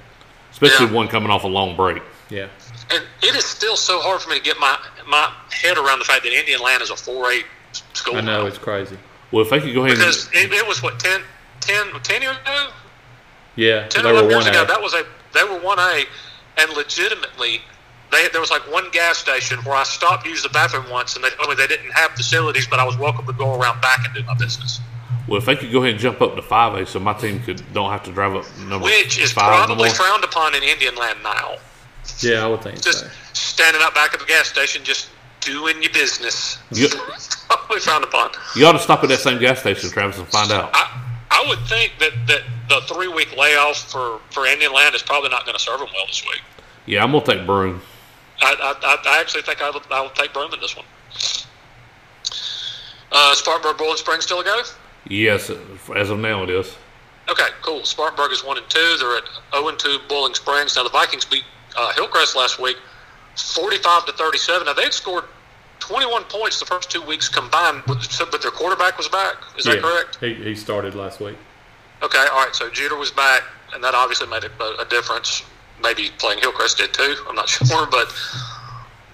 [0.52, 0.94] especially Yeah.
[0.94, 2.02] one coming off a long break.
[2.30, 2.48] Yeah.
[2.94, 6.06] And it is still so hard for me to get my my head around the
[6.06, 7.44] fact that Indian Land is a 4A
[7.94, 8.16] school.
[8.18, 8.46] I know now.
[8.48, 8.98] it's crazy.
[9.32, 11.22] Well, if they could go ahead because and it, it was what 10,
[11.62, 12.70] 10, 10 years ago,
[13.56, 14.64] Yeah, 10 they or were 11 years one ago.
[14.64, 14.68] A.
[14.68, 16.04] That was a they were one A,
[16.60, 17.62] and legitimately.
[18.12, 21.16] They, there was like one gas station where I stopped to use the bathroom once,
[21.16, 23.80] and they told me they didn't have facilities, but I was welcome to go around
[23.82, 24.82] back and do my business.
[25.30, 27.40] well, if they could go ahead and jump up to five A, so my team
[27.42, 29.96] could don't have to drive up number Which is five probably more.
[29.96, 31.56] frowned upon in Indian Land now.
[32.20, 33.08] Yeah, I would think Just so.
[33.32, 35.10] standing out back at the gas station, just
[35.40, 36.58] doing your business.
[36.72, 36.90] You,
[37.50, 38.32] probably frowned upon.
[38.58, 40.72] you ought to stop at that same gas station, Travis, and find out.
[40.74, 45.02] I, I would think that, that the three week layoff for, for Indian Land is
[45.04, 46.42] probably not going to serve them well this week.
[46.86, 47.82] Yeah, I'm gonna take Broome.
[48.42, 50.86] I, I, I- I actually think I will, I will take Broome in this one.
[53.12, 54.64] Uh, Spartanburg Boiling Springs still a go?
[55.10, 55.52] Yes,
[55.96, 56.76] as of now it is.
[57.30, 57.84] Okay, cool.
[57.84, 58.96] Spartanburg is one and two.
[59.00, 60.76] They're at zero and two Boiling Springs.
[60.76, 61.44] Now the Vikings beat
[61.78, 62.78] uh, Hillcrest last week,
[63.36, 64.66] forty-five to thirty-seven.
[64.66, 65.26] Now they'd scored
[65.80, 68.02] twenty-one points the first two weeks combined, but
[68.42, 69.36] their quarterback was back.
[69.58, 70.18] Is that yeah, correct?
[70.20, 71.38] He, he started last week.
[72.04, 72.56] Okay, all right.
[72.56, 75.44] So Jeter was back, and that obviously made a, a difference.
[75.82, 77.16] Maybe playing Hillcrest did too.
[77.28, 78.14] I'm not sure, but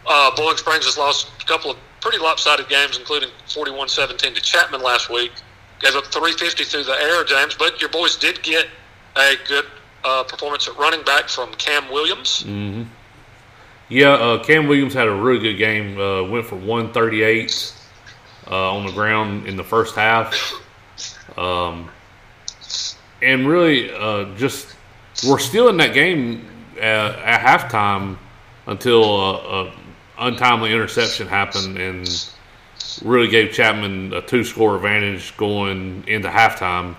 [0.07, 4.81] uh, Boiling Springs has lost a couple of pretty lopsided games, including 41-17 to Chapman
[4.81, 5.31] last week.
[5.79, 7.55] Gave up 350 through the air, James.
[7.55, 8.67] But your boys did get
[9.15, 9.65] a good
[10.03, 12.43] uh, performance at running back from Cam Williams.
[13.89, 15.99] Yeah, uh, Cam Williams had a really good game.
[15.99, 17.73] Uh, went for 138
[18.49, 20.33] uh, on the ground in the first half.
[21.37, 21.89] Um,
[23.21, 24.75] and really, uh, just
[25.27, 26.45] we're still in that game
[26.77, 28.17] at, at halftime
[28.65, 29.73] until uh, a
[30.19, 32.31] untimely interception happened and
[33.03, 36.95] really gave Chapman a two-score advantage going into halftime,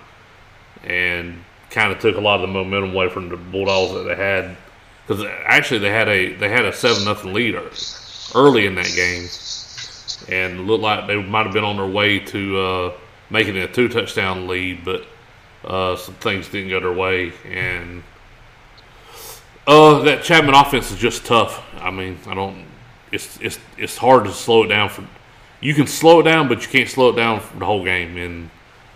[0.83, 4.15] and kind of took a lot of the momentum away from the Bulldogs that they
[4.15, 4.57] had.
[5.05, 7.55] Because actually they had a they had a seven nothing lead
[8.35, 9.27] early in that game,
[10.29, 12.93] and looked like they might have been on their way to uh,
[13.29, 15.05] making it a two touchdown lead, but
[15.63, 18.03] uh, some things didn't go their way, and
[19.67, 21.63] uh, that Chapman offense is just tough.
[21.79, 22.65] I mean, I don't.
[23.11, 25.05] It's it's it's hard to slow it down for.
[25.61, 28.15] You can slow it down, but you can't slow it down for the whole game,
[28.17, 28.49] and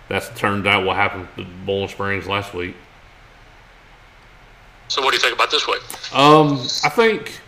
[0.08, 2.76] that's turned out what happened to Boiling Springs last week.
[4.88, 5.82] So what do you think about this week?
[6.16, 7.40] Um, I think,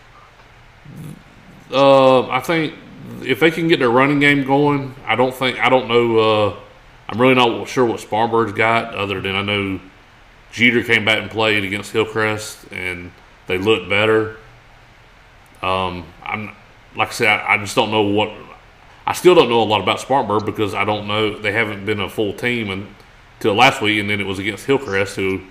[1.72, 2.74] uh, I think
[3.22, 6.18] if they can get their running game going, I don't think I don't know.
[6.18, 6.56] Uh,
[7.08, 9.80] I'm really not sure what Spartanburg's got, other than I know
[10.52, 13.12] Jeter came back and played against Hillcrest, and
[13.46, 14.36] they looked better.
[15.62, 16.54] Um, I'm
[16.96, 18.32] like I said, I, I just don't know what.
[19.06, 22.00] I still don't know a lot about Spartanburg because I don't know they haven't been
[22.00, 22.88] a full team
[23.38, 25.42] until last week, and then it was against Hillcrest, who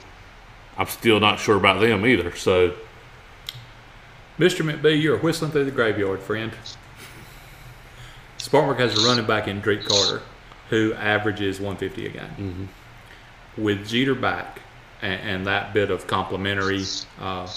[0.77, 2.35] I'm still not sure about them either.
[2.35, 2.75] So
[4.37, 4.69] Mr.
[4.69, 6.51] McBee, you're whistling through the graveyard, friend.
[8.37, 10.21] Spartanburg has a running back in Drake Carter
[10.69, 12.69] who averages 150 a game.
[13.57, 14.61] With Jeter back
[15.01, 16.83] and, and that bit of complimentary
[17.19, 17.47] uh,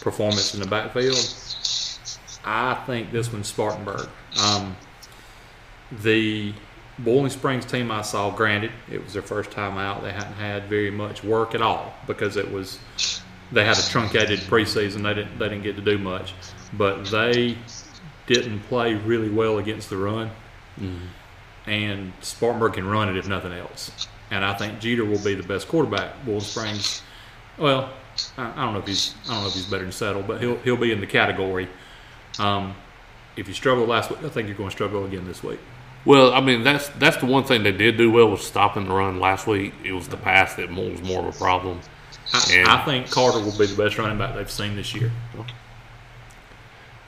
[0.00, 1.18] performance in the backfield,
[2.44, 4.08] I think this one's Spartanburg.
[4.40, 4.76] Um,
[6.00, 6.54] the
[6.98, 10.02] Boiling Springs team I saw, granted, it was their first time out.
[10.02, 12.78] They hadn't had very much work at all because it was
[13.50, 15.02] they had a truncated preseason.
[15.02, 16.34] They didn't they didn't get to do much,
[16.72, 17.56] but they
[18.26, 20.30] didn't play really well against the run.
[21.66, 24.08] And Spartanburg can run it if nothing else.
[24.30, 26.24] And I think Jeter will be the best quarterback.
[26.24, 27.02] Boiling Springs,
[27.58, 27.90] well,
[28.36, 30.40] I, I don't know if he's I don't know if he's better than Settle, but
[30.40, 31.68] he'll he'll be in the category.
[32.38, 32.74] Um,
[33.36, 35.60] if you struggled last week, I think you're going to struggle again this week.
[36.04, 38.94] Well, I mean that's that's the one thing they did do well was stopping the
[38.94, 39.72] run last week.
[39.84, 41.80] It was the pass that was more of a problem.
[42.32, 45.12] I, I think Carter will be the best running back they've seen this year.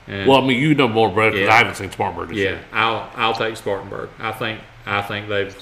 [0.07, 1.53] And, Well, I mean you know more about it 'cause Yeah.
[1.53, 2.65] I haven't seen Spartanburg this yeah, year.
[2.73, 4.09] I'll I'll take Spartanburg.
[4.19, 5.55] I think I think they've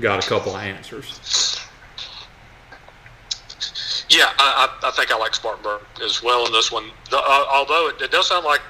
[0.00, 1.56] got a couple of answers.
[4.08, 6.90] Yeah, I, I, I think I like Spartanburg as well in this one.
[7.10, 8.60] The, uh, although it, it does sound like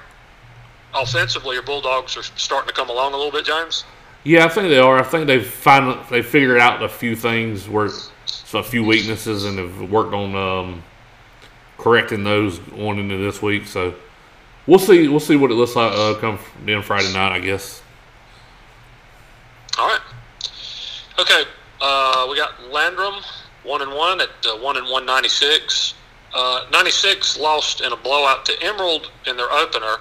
[0.94, 3.84] offensively your Bulldogs are starting to come along a little bit, James.
[4.24, 4.98] Yeah, I think they are.
[4.98, 7.88] I think they've finally they figured out a few things where
[8.26, 10.82] so a few weaknesses and have worked on um,
[11.78, 13.66] correcting those going into this week.
[13.66, 13.94] So
[14.66, 15.08] we'll see.
[15.08, 17.32] We'll see what it looks like uh, come in Friday night.
[17.32, 17.82] I guess.
[19.78, 20.00] All right.
[21.18, 21.42] Okay,
[21.80, 23.22] uh, we got Landrum
[23.62, 25.94] one and one at uh, one and one ninety six.
[26.34, 29.96] Uh, ninety six lost in a blowout to Emerald in their opener,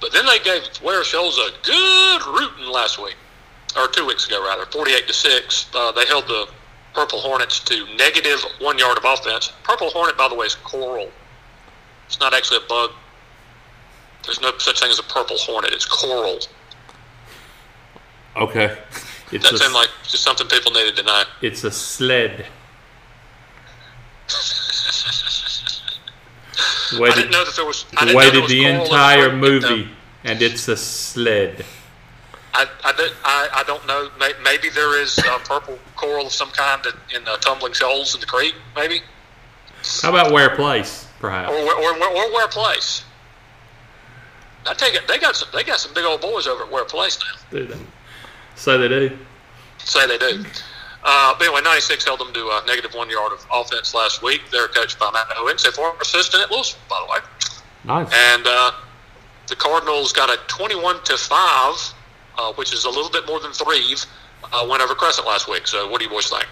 [0.00, 3.16] but then they gave Ware Shoals a good rooting last week,
[3.76, 5.68] or two weeks ago rather, forty eight to six.
[5.74, 6.48] Uh, they held the
[6.94, 9.52] Purple Hornets to negative one yard of offense.
[9.62, 11.10] Purple Hornet, by the way, is coral.
[12.06, 12.90] It's not actually a bug.
[14.24, 15.72] There's no such thing as a purple hornet.
[15.72, 16.38] It's coral.
[18.36, 18.76] Okay.
[19.32, 21.22] It's That seemed like just something people needed to know.
[21.42, 22.46] it's a sled.
[26.92, 27.84] I Waited, didn't know that there was.
[27.96, 29.88] I didn't know there waited the entire movie,
[30.24, 31.64] and it's a sled.
[32.52, 34.10] I, I, I, I don't know.
[34.42, 38.20] Maybe there is uh, purple coral of some kind in, in uh, tumbling shoals in
[38.20, 38.54] the creek.
[38.74, 39.02] Maybe,
[40.02, 41.50] How about Ware Place, perhaps?
[41.52, 43.04] or or, or, or Ware Place.
[44.70, 45.48] I take it they got some.
[45.52, 47.40] They got some big old boys over at Ware Place now.
[47.50, 47.76] Do they?
[48.54, 49.18] So they do.
[49.78, 50.44] Say they do.
[51.02, 54.42] Uh, but anyway, 96 held them to a negative one yard of offense last week.
[54.52, 57.18] They're coached by Matt Owens, a former assistant at Lewisville, by the way.
[57.84, 58.12] Nice.
[58.12, 58.72] And uh,
[59.48, 61.94] the Cardinals got a 21 to 5,
[62.38, 63.96] uh, which is a little bit more than three,
[64.52, 65.66] uh, win over Crescent last week.
[65.66, 66.46] So, what do you boys think?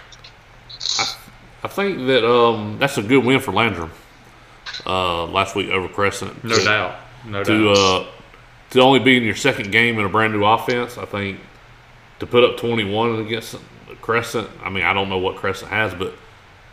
[1.62, 3.92] I think that um, that's a good win for Landrum
[4.86, 6.42] uh, last week over Crescent.
[6.42, 6.96] No doubt.
[7.26, 8.06] No To uh,
[8.70, 11.40] to only be in your second game in a brand new offense, I think
[12.18, 13.56] to put up 21 against
[14.02, 14.48] Crescent.
[14.62, 16.14] I mean, I don't know what Crescent has, but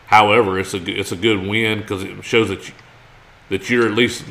[0.07, 2.73] however, it's a good, it's a good win because it shows that you,
[3.49, 4.25] that you're at least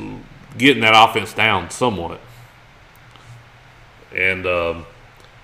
[0.59, 2.20] getting that offense down somewhat.
[4.14, 4.87] And um,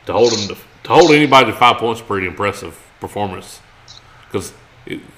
[0.07, 3.61] to hold them to, to hold anybody to five points, is pretty impressive performance.
[4.27, 4.53] Because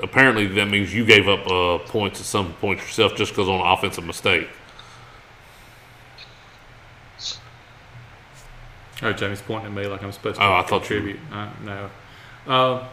[0.01, 3.61] apparently that means you gave up uh, points at some point yourself just because on
[3.61, 4.49] an offensive mistake.
[9.03, 11.21] Oh, Jamie's pointing at me like I'm supposed to Oh, I thought you- contribute.
[11.33, 11.91] Uh, no.
[12.47, 12.89] Uh,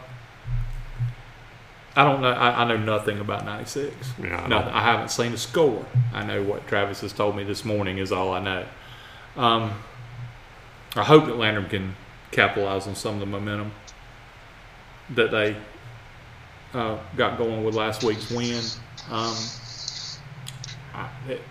[1.95, 2.31] I don't know.
[2.31, 3.93] I, I know nothing about 96.
[4.23, 4.57] Yeah, I no.
[4.59, 5.85] I haven't seen a score.
[6.13, 8.65] I know what Travis has told me this morning is all I know.
[9.35, 9.73] Um,
[10.95, 11.95] I hope that Landrum can
[12.31, 13.71] capitalize on some of the momentum
[15.11, 15.55] that they
[16.73, 18.61] uh, got going with last week's win.
[19.09, 19.35] Um,
[20.93, 21.41] I, it,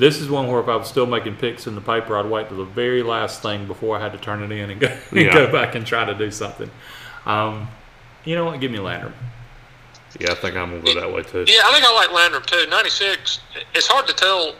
[0.00, 2.48] this is one where if I was still making picks in the paper, I'd wait
[2.48, 5.20] to the very last thing before I had to turn it in and go, and
[5.20, 5.32] Yeah.
[5.34, 6.70] go back and try to do something.
[7.26, 7.68] Um,
[8.24, 8.58] you know what?
[8.60, 9.14] Give me Landrum.
[10.18, 11.44] Yeah, I think I'm gonna go that way too.
[11.46, 12.66] Yeah, I think I like Landrum too.
[12.68, 13.40] 96,
[13.74, 14.54] it's hard to tell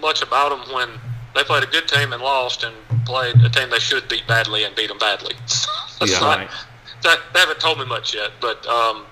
[0.00, 0.88] much about them when
[1.34, 2.74] they played a good team and lost and
[3.06, 5.34] played a team they should beat badly and beat them badly.
[6.00, 6.18] That's Yeah.
[6.20, 6.50] not- Right.
[7.02, 9.04] that, they haven't told me much yet, but um,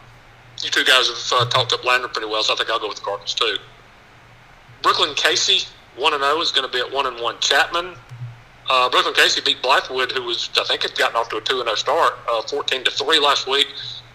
[0.62, 2.88] you two guys have uh, talked up Landrum pretty well, so I think I'll go
[2.88, 3.56] with the Cardinals too.
[4.82, 7.94] Brookland Cayce, 1 and 0, is going to be at 1 and 1 Chapman.
[8.70, 11.60] Uh, Brookland Cayce beat Blythewood, who was, I think, had gotten off to a 2
[11.60, 13.66] and 0 start, uh, 14 to 3 last week.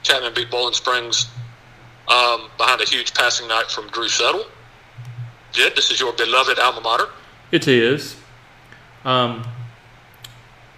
[0.04, 1.28] Chapman beat Boiling Springs
[2.08, 4.46] um, behind a huge passing night from Drew Settle.
[5.52, 7.06] Jed, this is your beloved alma mater.
[7.52, 8.16] It is.
[9.06, 9.46] Um,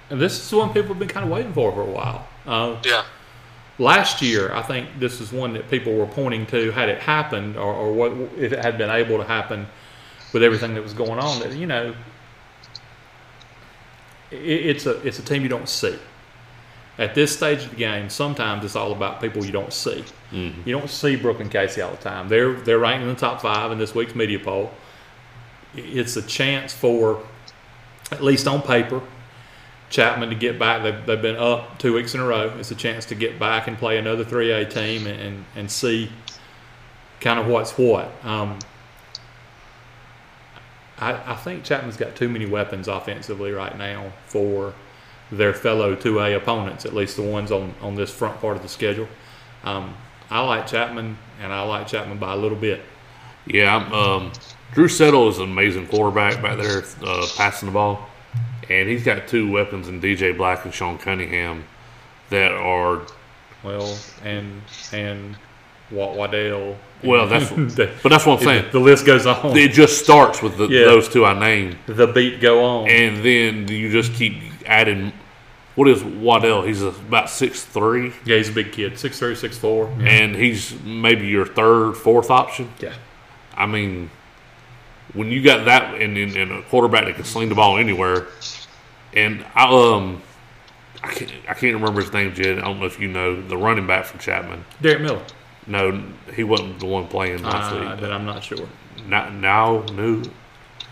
[0.10, 2.28] and this is the one people have been kind of waiting for for a while.
[2.46, 3.04] Uh, Yeah.
[3.78, 7.58] Last year, I think this is one that people were pointing to had it happened
[7.58, 9.68] or, or what if it had been able to happen
[10.32, 11.40] with everything that was going on.
[11.40, 11.94] That you know,
[14.32, 15.98] it, it's a it's a team you don't see.
[16.98, 20.06] At this stage of the game, sometimes it's all about people you don't see.
[20.32, 20.62] Mm-hmm.
[20.68, 22.30] You don't see Brookland Cayce all the time.
[22.30, 24.72] They're they're ranked in the top five in this week's media poll.
[25.76, 27.22] It's a chance for,
[28.12, 29.02] at least on paper,
[29.90, 30.84] Chapman to get back.
[30.84, 32.54] They've, they've been up two weeks in a row.
[32.58, 36.12] It's a chance to get back and play another 3A team and, and, and see
[37.22, 38.12] kind of what's what.
[38.26, 38.60] Um,
[40.98, 44.74] I, I think Chapman's got too many weapons offensively right now for
[45.32, 48.70] their fellow 2A opponents, at least the ones on, on this front part of the
[48.70, 49.08] schedule.
[49.64, 49.96] Um,
[50.30, 52.82] I like Chapman, and I like Chapman by a little bit.
[53.46, 54.32] Yeah, um,
[54.74, 58.10] Drew Settle is an amazing quarterback back there, uh, passing the ball,
[58.70, 61.66] and he's got two weapons in DJ Black and Sean Cunningham
[62.30, 63.02] that are
[63.64, 64.62] Well, and
[64.92, 65.38] and
[65.92, 66.78] Wa- Waddell.
[67.04, 67.28] well.
[67.28, 68.66] That's the, but that's what I'm saying.
[68.72, 69.56] the list goes on.
[69.56, 70.86] It just starts with the, Yeah.
[70.86, 72.90] those two I named, the beat go on.
[72.90, 75.14] and then you just keep adding.
[75.76, 76.62] What is Waddell?
[76.64, 79.94] He's about six three, yeah, he's a big kid, six three, six four.
[80.00, 80.08] Yeah.
[80.08, 82.72] and he's maybe your third, fourth option.
[82.80, 82.94] yeah.
[83.58, 84.10] I mean,
[85.16, 88.28] when you got that and, and, and a quarterback that can sling the ball anywhere,
[89.14, 90.22] and I um,
[91.04, 92.60] I can't I can't remember his name, Jed.
[92.60, 94.66] I don't know if you know the running back for Chapman.
[94.82, 95.24] Derek Miller.
[95.68, 96.04] No,
[96.36, 98.00] he wasn't the one playing last Uh, week.
[98.02, 98.68] But I'm not sure.
[99.08, 100.24] Now, now, new.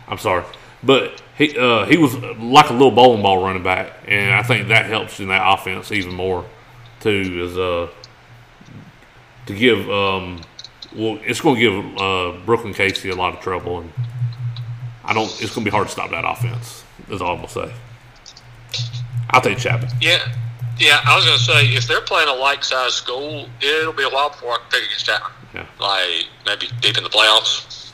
[0.07, 0.43] I'm sorry,
[0.81, 4.67] but he uh, he was like a little bowling ball running back, and I think
[4.69, 6.45] that helps in that offense even more.
[6.99, 7.89] Too is uh
[9.45, 10.39] to give um
[10.95, 13.91] well it's going to give uh, Brookland Cayce a lot of trouble, and
[15.03, 15.25] I don't.
[15.41, 16.83] It's going to be hard to stop that offense.
[17.09, 17.73] Is all I'm going to say.
[19.31, 19.89] I'll take Chapman.
[20.01, 20.19] Yeah.
[20.79, 24.03] Yeah, I was going to say, if they're playing a like sized school, it'll be
[24.03, 25.31] a while before I can pick against Chapman.
[25.53, 25.65] Yeah.
[25.79, 27.91] Like, maybe deep in the playoffs,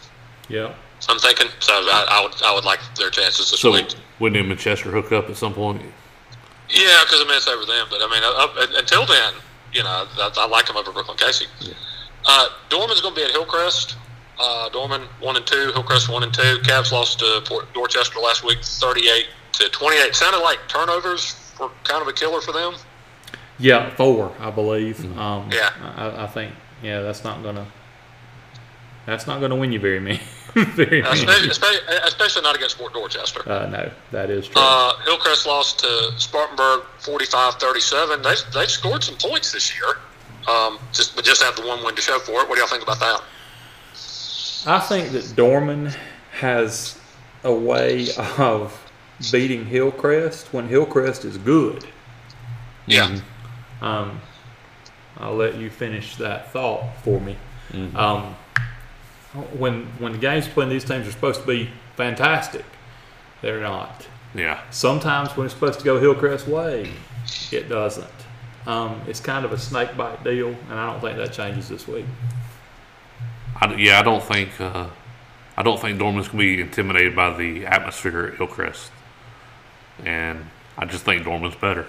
[0.48, 0.74] Yeah.
[1.10, 1.48] I'm thinking.
[1.60, 3.88] So I, I would I would like their chances this So week.
[4.20, 5.82] wouldn't him and Chester hook up at some point?
[6.70, 7.88] Yeah, because I mean, it's over them.
[7.90, 9.34] But I mean, up, until then,
[9.74, 11.48] you know, I, I like them over Brookland Cayce.
[12.26, 13.96] Uh, Dorman's going to be at Hillcrest.
[14.40, 16.58] Uh, Dorman one and two, Hillcrest one and two.
[16.64, 20.16] Cavs lost to Fort Dorchester last week, thirty-eight to twenty-eight.
[20.16, 22.76] Sounded like turnovers were kind of a killer for them.
[23.58, 25.04] Yeah, four, I believe.
[25.18, 25.72] Um, Yeah.
[25.98, 26.54] I, I think.
[26.82, 27.68] Yeah, that's not gonna.
[29.06, 30.22] That's not gonna win you very many.
[30.54, 33.42] very Uh, especially, especially, especially not against Fort Dorchester.
[33.50, 34.62] Uh, no, that is true.
[34.62, 38.24] Uh, Hillcrest lost to Spartanburg 45-37.
[38.24, 39.98] They've, they've scored some points this year.
[40.50, 42.50] Um, just but just have the one win to show for it.
[42.50, 43.22] What do y'all think about that?
[44.66, 45.92] I think that Dorman
[46.32, 47.00] has
[47.44, 48.92] a way of
[49.32, 51.86] beating Hillcrest when Hillcrest is good.
[52.88, 53.20] Yeah.
[53.82, 54.22] Um,
[55.18, 57.36] I'll let you finish that thought for me.
[57.96, 58.36] Um,
[59.58, 62.66] when when the games between these teams are supposed to be fantastic,
[63.42, 64.08] they're not.
[64.34, 64.62] Yeah.
[64.72, 66.92] Sometimes when it's supposed to go Hillcrest way,
[67.52, 68.10] it doesn't.
[68.68, 71.88] Um, it's kind of a snake bite deal, and I don't think that changes this
[71.88, 72.06] week.
[73.60, 74.88] I, yeah, I don't think uh,
[75.58, 78.92] I don't think Dorman's going to be intimidated by the atmosphere at Hillcrest,
[80.06, 80.46] and
[80.78, 81.86] I just think Dorman's better.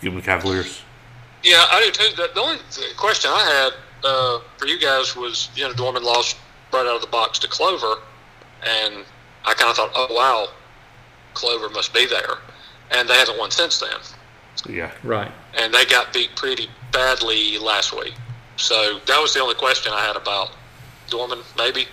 [0.00, 0.82] Give them the Cavaliers.
[1.42, 2.16] Yeah, I do too.
[2.16, 2.58] The, the only
[2.96, 6.36] question I had uh, for you guys was, you know, Dorman lost
[6.72, 7.96] right out of the box to Clover,
[8.62, 9.04] and
[9.44, 10.48] I kind of thought, oh wow,
[11.34, 12.38] Clover must be there,
[12.90, 13.98] and they haven't won since then,
[14.68, 15.30] Yeah, Right.
[15.54, 18.14] and they got beat pretty badly last week.
[18.56, 20.50] So that was the only question I had about
[21.08, 21.86] Dorman, maybe.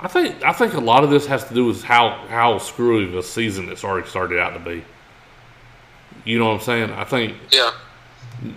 [0.00, 3.06] I think I think a lot of this has to do with how how screwy
[3.10, 4.84] the season it's already started out to be.
[6.24, 6.90] You know what I'm saying?
[6.90, 7.70] I think Yeah,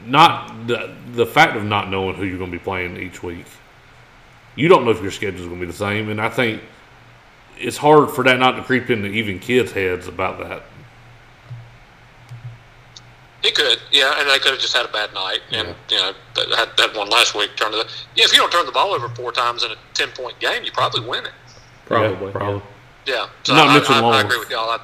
[0.05, 3.45] not the the fact of not knowing who you're going to be playing each week.
[4.55, 6.62] You don't know if your schedule is going to be the same, and I think
[7.58, 10.64] it's hard for that not to creep into even kids' heads about that.
[13.48, 16.12] He could, yeah, and they could have just had a bad night, and you know
[16.58, 17.56] had that one last week.
[17.56, 18.26] Turned the yeah.
[18.26, 20.72] If you don't turn the ball over four times in a ten point game, you
[20.74, 21.32] probably win it.
[21.86, 22.26] Probably.
[22.26, 22.62] Yeah, probably.
[23.06, 24.26] Yeah, so Not I, mention I, I Long.
[24.26, 24.70] agree with y'all.
[24.70, 24.80] I,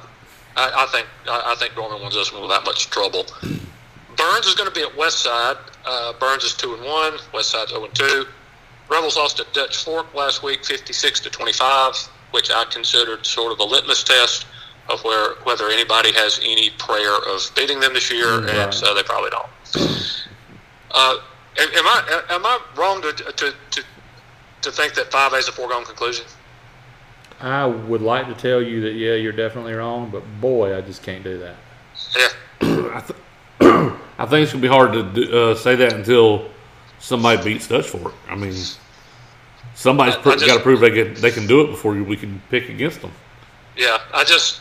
[0.56, 3.26] I, I think I, I think Dorman wins this one without much trouble.
[4.16, 5.58] Byrnes is going to be at West Side.
[5.84, 7.18] Uh, Byrnes is two and one.
[7.34, 8.24] West Side's zero and two.
[8.88, 11.94] Rebels lost at Dutch Fork last week, fifty six to twenty five,
[12.30, 14.46] which I considered sort of a litmus test
[14.88, 18.50] of where whether anybody has any prayer of beating them this year, Right.
[18.50, 20.24] and so they probably don't.
[20.90, 21.16] Uh,
[21.58, 23.82] am, am I am I wrong to to to,
[24.62, 26.26] to think that five A is a foregone conclusion?
[27.40, 31.02] I would like to tell you that yeah, you're definitely wrong, but boy, I just
[31.02, 31.56] can't do that.
[32.16, 32.28] Yeah.
[32.94, 33.18] I, th-
[34.18, 36.48] I think it's gonna be hard to do, uh, say that until
[37.00, 38.14] somebody beats Dutch Fork.
[38.28, 38.54] I mean,
[39.74, 42.68] somebody's pr- got to prove they can they can do it before we can pick
[42.68, 43.12] against them.
[43.76, 44.60] Yeah, I just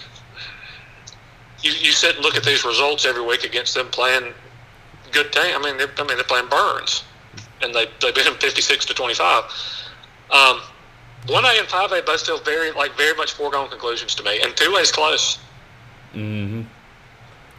[1.64, 4.34] you you sit and look at these results every week against them playing
[5.11, 5.55] good team.
[5.55, 7.03] I mean, they, I mean they're playing Byrnes,
[7.61, 9.43] and they they beat them fifty six to twenty five.
[10.30, 10.61] Um,
[11.28, 14.41] one A and five A both feel very like very much foregone conclusions to me,
[14.41, 15.39] and two A is close.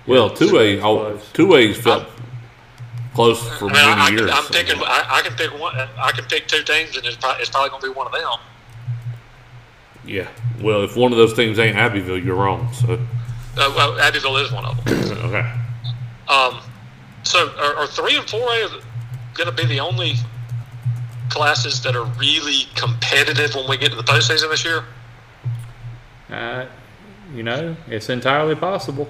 [0.06, 1.32] Well, two A, close.
[1.32, 2.06] two A's felt
[3.14, 4.30] close for I mean, I, many years.
[4.30, 4.80] I, I'm picking.
[4.82, 5.74] I, I can pick one.
[5.76, 8.12] I can pick two teams, and it's probably, it's probably going to be one of
[8.12, 8.38] them.
[10.04, 10.28] Yeah.
[10.60, 12.70] Well, if one of those teams ain't Abbeville, you're wrong.
[12.74, 12.98] So
[13.56, 15.18] Uh, well, Abbeville is one of them.
[15.26, 15.52] okay.
[16.28, 16.60] Um,
[17.22, 18.68] so are, are three and four A
[19.34, 20.14] going to be the only
[21.28, 24.84] classes that are really competitive when we get to the postseason this year?
[26.30, 26.66] Uh,
[27.32, 29.08] you know, it's entirely possible.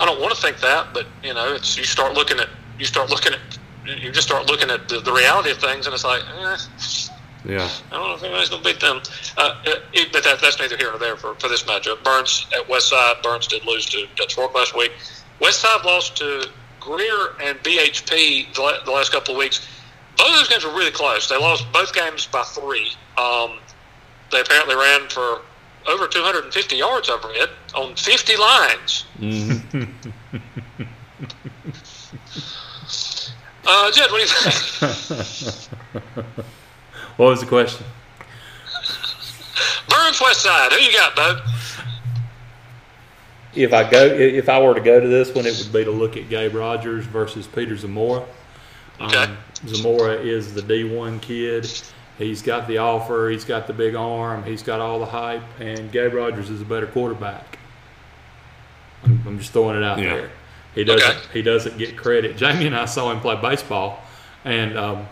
[0.00, 2.48] I don't want to think that, but you know, it's you start looking at
[2.78, 3.40] you start looking at
[3.86, 6.56] you just start looking at the, the reality of things, and it's like, eh,
[7.44, 7.68] Yeah.
[7.92, 9.02] I don't know if anybody's going to beat them.
[9.36, 9.60] Uh,
[9.92, 12.02] it, but that, that's neither here nor there for, for this matchup.
[12.02, 13.16] Byrnes at West Side.
[13.22, 14.92] Byrnes did lose to Dutch Fork last week.
[15.40, 16.48] West Side lost to
[16.80, 19.66] Greer and BHP the, the last couple of weeks.
[20.16, 21.28] Both of those games were really close.
[21.28, 22.92] They lost both games by three.
[23.18, 23.58] Um,
[24.30, 25.42] they apparently ran for
[25.86, 29.04] over 250 yards, I've read, on 50 lines.
[33.66, 35.68] uh, Jed, what do you think?
[37.16, 37.86] What was the question?
[39.88, 40.72] Byrnes West Side.
[40.72, 41.40] Who you got, Bo?
[43.54, 45.90] If I go, if I were to go to this one, it would be to
[45.92, 48.24] look at Gabe Rogers versus Peter Zamora.
[49.00, 49.16] Okay.
[49.16, 49.36] Um,
[49.66, 51.70] Zamora is the D1 kid.
[52.18, 53.28] He's got the offer.
[53.30, 54.42] He's got the big arm.
[54.42, 55.42] He's got all the hype.
[55.60, 57.58] And Gabe Rogers is a better quarterback.
[59.04, 60.16] I'm, I'm just throwing it out Yeah.
[60.16, 60.30] there.
[60.74, 61.08] He doesn't.
[61.08, 61.20] Okay.
[61.32, 62.36] He doesn't get credit.
[62.36, 64.00] Jamie and I saw him play baseball,
[64.44, 65.06] and um,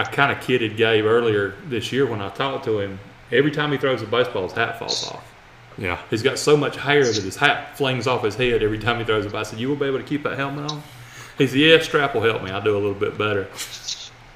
[0.00, 2.98] I kind of kidded Gabe earlier this year when I talked to him.
[3.30, 5.34] Every time he throws a baseball, his hat falls off.
[5.76, 5.98] Yeah.
[6.08, 9.04] He's got so much hair that his hat flings off his head every time he
[9.04, 9.34] throws it.
[9.34, 10.82] I said, "You will be able to keep that helmet on."
[11.36, 12.50] He said, "Yeah, strap will help me.
[12.50, 13.48] I'll do a little bit better."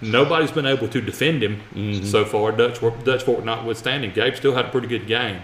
[0.02, 2.52] Nobody's been able to defend him so far.
[2.52, 5.40] Dutch Dutch Fork notwithstanding, Gabe still had a pretty good game.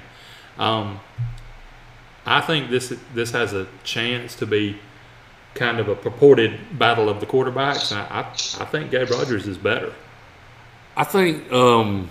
[0.59, 1.01] Um,
[2.27, 4.79] I think this this has a chance to be
[5.55, 7.91] kind of a purported battle of the quarterbacks.
[7.91, 9.95] I, I, I think Gabe Rogers is better.
[10.97, 12.09] I think um,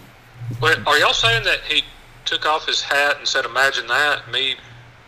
[0.62, 1.84] Wait, are y'all saying that he
[2.26, 4.56] took off his hat and said, "Imagine that, me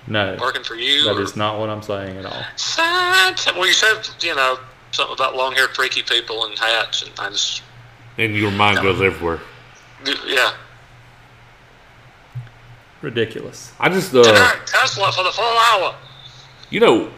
[0.08, 1.04] No, working for you"?
[1.06, 2.44] that or- is not what I'm saying at all.
[2.56, 3.46] Science.
[3.48, 4.60] Well, you said you know
[4.92, 7.64] something about long-haired, freaky people and hats, and I just
[8.18, 9.40] and your mind goes everywhere.
[10.28, 10.52] yeah.
[13.02, 13.74] Ridiculous.
[13.80, 15.96] I just uh, Tonight, Tesla for the full hour.
[16.70, 17.10] you know,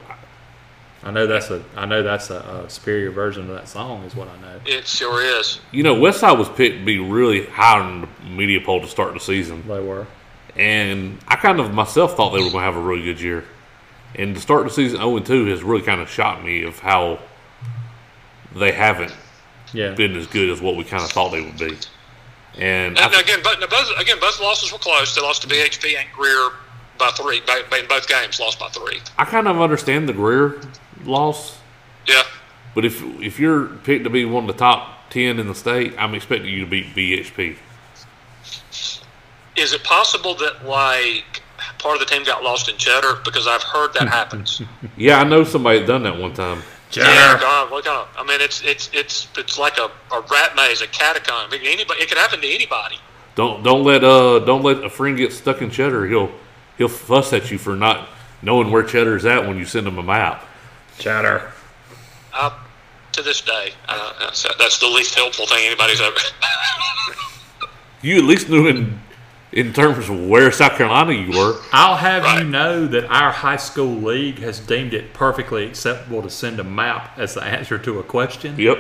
[1.03, 4.15] I know that's a I know that's a, a superior version of that song is
[4.15, 4.59] what I know.
[4.65, 5.59] It sure is.
[5.71, 9.13] you know, Westside was picked to be really high in the media poll to start
[9.13, 10.07] the season, They were.
[10.55, 13.43] and I kind of myself thought they were going to have a really good year.
[14.15, 16.79] And to start the season 0 and 2 has really kind of shocked me of
[16.79, 17.19] how
[18.55, 19.13] they haven't
[19.73, 19.91] Yeah.
[19.95, 21.75] been as good as what we kind of thought they would be.
[22.57, 25.15] And I And again, but both again both losses were close.
[25.15, 26.51] They lost to BHP and Greer
[26.99, 27.41] by three.
[27.47, 28.99] By, by- in both games, lost by three.
[29.17, 30.61] I kind of understand the Greer
[31.05, 31.57] loss,
[32.07, 32.23] Yeah.
[32.75, 35.93] but if if you're picked to be one of the top ten in the state,
[35.97, 37.57] I'm expecting you to beat BHP.
[39.55, 41.41] Is it possible that like
[41.77, 43.19] part of the team got lost in cheddar?
[43.23, 44.61] Because I've heard that happens.
[44.97, 46.61] Yeah, I know somebody that done that one time.
[46.91, 48.07] Yeah, God, what kind of?
[48.17, 51.51] I mean, it's it's it's it's like a, a rat maze, a catacomb.
[51.51, 52.97] It, anybody, it could happen to anybody.
[53.35, 56.05] Don't don't let uh don't let a friend get stuck in cheddar.
[56.07, 56.31] He'll
[56.77, 58.09] he'll fuss at you for not
[58.43, 60.45] knowing where cheddar's at when you send him a map.
[60.99, 61.51] Chatter.
[62.33, 62.57] I,
[63.13, 66.15] to this day, uh, that's, that's the least helpful thing anybody's ever.
[68.01, 68.99] You at least knew in
[69.53, 71.61] in terms of where South Carolina you were.
[71.71, 72.39] I'll have Right.
[72.39, 76.65] you know that our high school league has deemed it perfectly acceptable to send a
[76.65, 78.59] map as the answer to a question.
[78.59, 78.77] Yep.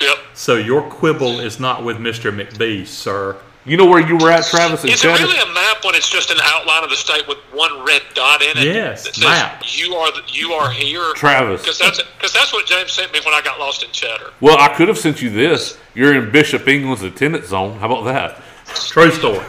[0.00, 0.16] yep.
[0.34, 2.30] So your quibble is not with Mr.
[2.32, 3.36] McBee, sir.
[3.64, 5.22] You know where you were at, Travis, in Is it cheddar?
[5.22, 8.42] really a map when it's just an outline of the state with one red dot
[8.42, 8.64] in it?
[8.64, 9.62] Yes, that says map.
[9.64, 11.60] You are the, you are here, Travis.
[11.62, 14.32] Because that's because that's what James sent me when I got lost in cheddar.
[14.40, 15.78] Well, I could have sent you this.
[15.94, 17.78] You're in Bishop England's attendance zone.
[17.78, 18.42] How about that?
[18.74, 19.46] True story.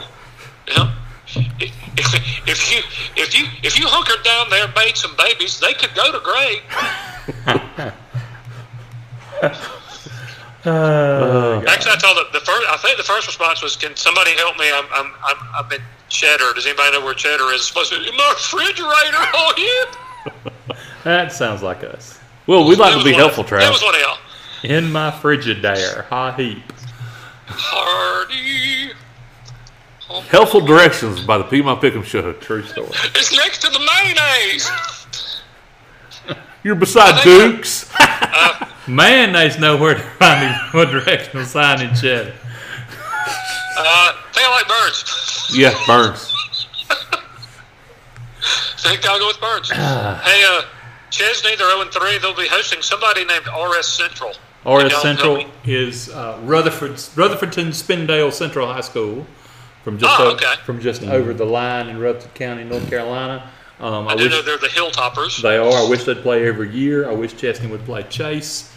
[0.68, 0.94] Yeah.
[1.36, 2.82] If, if you
[3.16, 6.20] if you if you hunkered down there and made some babies, they could go to
[6.20, 6.62] grade.
[10.66, 12.68] Uh, Actually, I told the, the first.
[12.70, 14.72] I think the first response was, "Can somebody help me?
[14.72, 16.54] I'm I'm I'm, I'm in Cheddar.
[16.54, 17.62] Does anybody know where Cheddar is?
[17.62, 19.18] It's supposed to be in my refrigerator.
[19.36, 20.76] Oh yeah.
[21.04, 22.18] that sounds like us.
[22.48, 24.18] Well, we'd like to be helpful, of, That was one of y'all.
[24.64, 26.64] In my Frigidaire, hot heap.
[27.48, 28.94] Hardy.
[30.30, 32.32] Helpful directions by the Piedmont Pick'em Show.
[32.34, 32.90] True story.
[33.16, 34.70] It's next to the mayonnaise.
[36.64, 37.92] You're beside I Dukes.
[38.88, 42.34] Mayonnaise know where to find the what directional sign in cheddar.
[43.78, 45.52] Uh, I like birds.
[45.56, 46.30] yeah, Byrnes.
[48.78, 49.70] think I'll go with birds.
[49.72, 50.64] hey, uh,
[51.10, 52.18] Chesnee, they're 0 3.
[52.20, 54.34] They'll be hosting somebody named RS Central.
[54.66, 59.26] RS Central is uh, Rutherford's Rutherfordton Spindale Central High School
[59.84, 60.56] from just Oh, o- okay.
[60.66, 63.50] from just over the line in Rutherford County, North Carolina.
[63.80, 65.42] Um, I, I do wish know they're the Hilltoppers.
[65.42, 65.86] they are.
[65.86, 67.10] I wish they'd play every year.
[67.10, 68.73] I wish Chesnee would play Chase.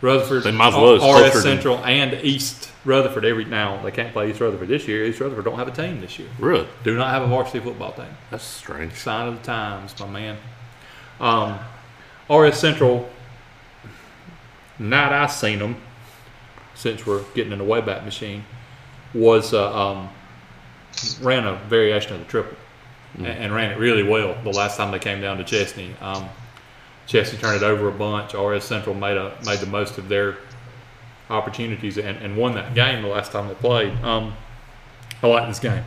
[0.00, 0.94] Rutherford, They might as well.
[0.94, 3.82] RS closer Central, and East Rutherford every now.
[3.82, 5.04] They can't play East Rutherford this year.
[5.04, 6.28] East Rutherford don't have a team this year.
[6.38, 6.68] Really?
[6.84, 8.06] Do not have a varsity football team.
[8.30, 8.94] That's strange.
[8.94, 10.38] Sign of the times, my man.
[11.20, 11.58] Um,
[12.30, 13.08] RS Central,
[14.78, 15.76] night I seen them,
[16.74, 18.44] since we're getting in the Wayback Machine,
[19.14, 20.10] was uh, um,
[21.20, 22.56] ran a variation of the triple
[23.16, 25.94] and, and ran it really well the last time they came down to Chesnee.
[26.00, 26.28] Um,
[27.08, 28.34] Chesnee turned it over a bunch.
[28.34, 30.36] RS Central made a made the most of their
[31.30, 33.92] opportunities and, and won that game the last time they played.
[34.04, 34.34] Um,
[35.22, 35.82] I like this game.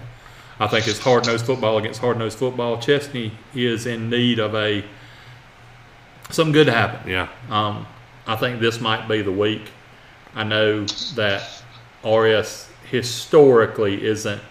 [0.60, 2.80] I think it's hard nosed football against hard nosed football.
[2.80, 4.84] Chesnee is in need of a
[6.32, 7.10] something good to happen.
[7.10, 7.30] Yeah.
[7.50, 7.86] Um,
[8.26, 9.70] I think this might be the week.
[10.34, 11.64] I know that
[12.04, 14.42] RS historically isn't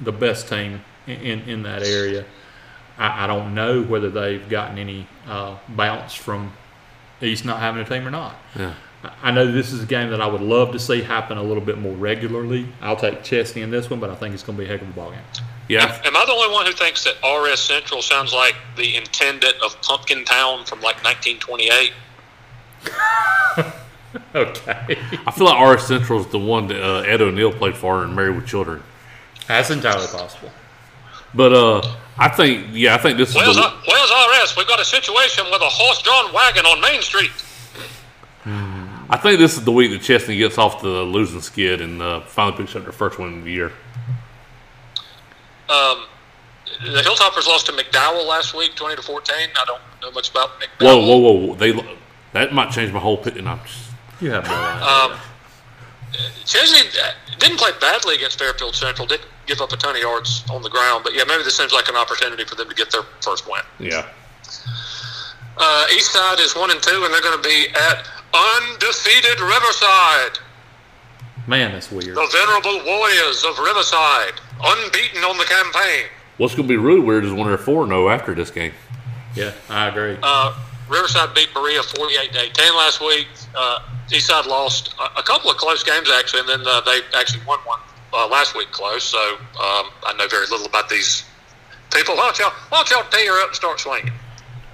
[0.00, 2.24] the best team in, in, in that area.
[2.98, 6.52] I, I don't know whether they've gotten any uh, bounce from
[7.20, 8.36] East not having a team or not.
[8.56, 8.74] Yeah.
[9.04, 11.42] I- I know this is a game that I would love to see happen a
[11.42, 12.68] little bit more regularly.
[12.80, 14.80] I'll take Chesnee in this one, but I think it's going to be a heck
[14.80, 15.18] of a ball game.
[15.68, 16.00] Yeah.
[16.04, 19.80] Am I the only one who thinks that RS Central sounds like the intendant of
[19.82, 21.92] Pumpkin Town from like 1928?
[24.34, 24.98] Okay.
[25.26, 28.14] I feel like RS Central is the one that uh, Ed O'Neill played for in
[28.14, 28.82] Married with Children.
[29.48, 30.50] That's entirely possible.
[31.34, 34.56] But uh, I think, yeah, I think this is Where's, the, uh, where's RS?
[34.56, 37.32] We've got a situation with a horse-drawn wagon on Main Street.
[38.44, 42.20] I think this is the week that Chesnee gets off the losing skid and uh,
[42.22, 43.72] finally picks up their first win of the year.
[45.68, 46.06] Um,
[46.80, 49.36] the Hilltoppers lost to McDowell last week, 20 to 14.
[49.36, 50.80] I don't know much about McDowell.
[50.80, 51.46] Whoa, whoa, whoa!
[51.46, 51.54] whoa.
[51.54, 51.98] They
[52.32, 53.36] that might change my whole pick.
[53.36, 53.90] And I'm just,
[54.20, 54.86] You have no idea.
[54.86, 55.31] Um,
[56.44, 56.88] Chesnee
[57.38, 59.06] didn't play badly against Fairfield Central.
[59.06, 61.72] Didn't give up a ton of yards on the ground, but yeah, maybe this seems
[61.72, 63.62] like an opportunity for them to get their first win.
[63.78, 64.06] yeah,
[65.56, 70.38] Uh, East Side is one and two, and they're going to be at undefeated Riverside.
[71.46, 72.16] Man, that's weird.
[72.16, 76.06] The venerable warriors of Riverside, unbeaten on the campaign.
[76.38, 78.72] what's going to be really weird is when they're four zero after this game.
[79.34, 80.16] Yeah, I agree.
[80.22, 80.54] Uh,
[80.92, 83.26] Riverside beat Berea 48 to 18 last week.
[83.54, 87.42] Uh, Eastside lost a, a couple of close games actually, and then uh, they actually
[87.46, 87.80] won one
[88.12, 89.02] uh, last week close.
[89.02, 91.24] So um, I know very little about these
[91.94, 92.14] people.
[92.14, 94.12] Why don't y'all, why don't y'all tear up and start swinging?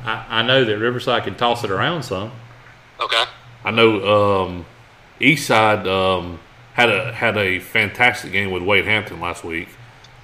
[0.04, 2.32] I, I know that Riverside can toss it around some.
[3.00, 3.24] Okay.
[3.64, 4.66] I know um,
[5.20, 6.40] Eastside um,
[6.72, 9.68] had a had a fantastic game with Wade Hampton last week.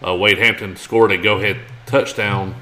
[0.04, 2.56] Uh, Wade Hampton scored a go ahead touchdown,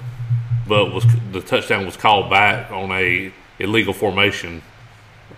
[0.66, 4.62] but was the touchdown was called back on a illegal formation,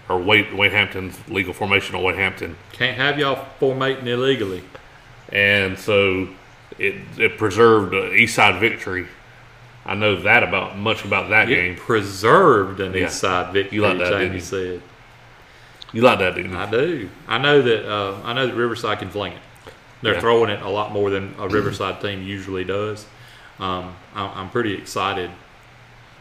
[0.09, 4.63] or Wade Wade Hampton's legal formation on Wade Hampton, Can't have y'all formating illegally.
[5.31, 6.29] and so
[6.79, 9.07] it it preserved East Side victory.
[9.87, 11.77] I know that about much about that It game.
[11.77, 13.07] preserved an Yeah.
[13.07, 13.77] East Side victory.
[13.77, 14.41] You like that, Jamie didn't you?
[14.41, 14.83] said.
[15.93, 16.59] You like that, didn't you?
[16.59, 17.09] I do.
[17.29, 17.89] I know that.
[17.91, 19.39] Uh, I know that Riverside can fling it.
[20.03, 20.21] They're Yeah.
[20.21, 23.07] throwing it a lot more than a Riverside team usually does.
[23.59, 25.31] Um, I, I'm pretty excited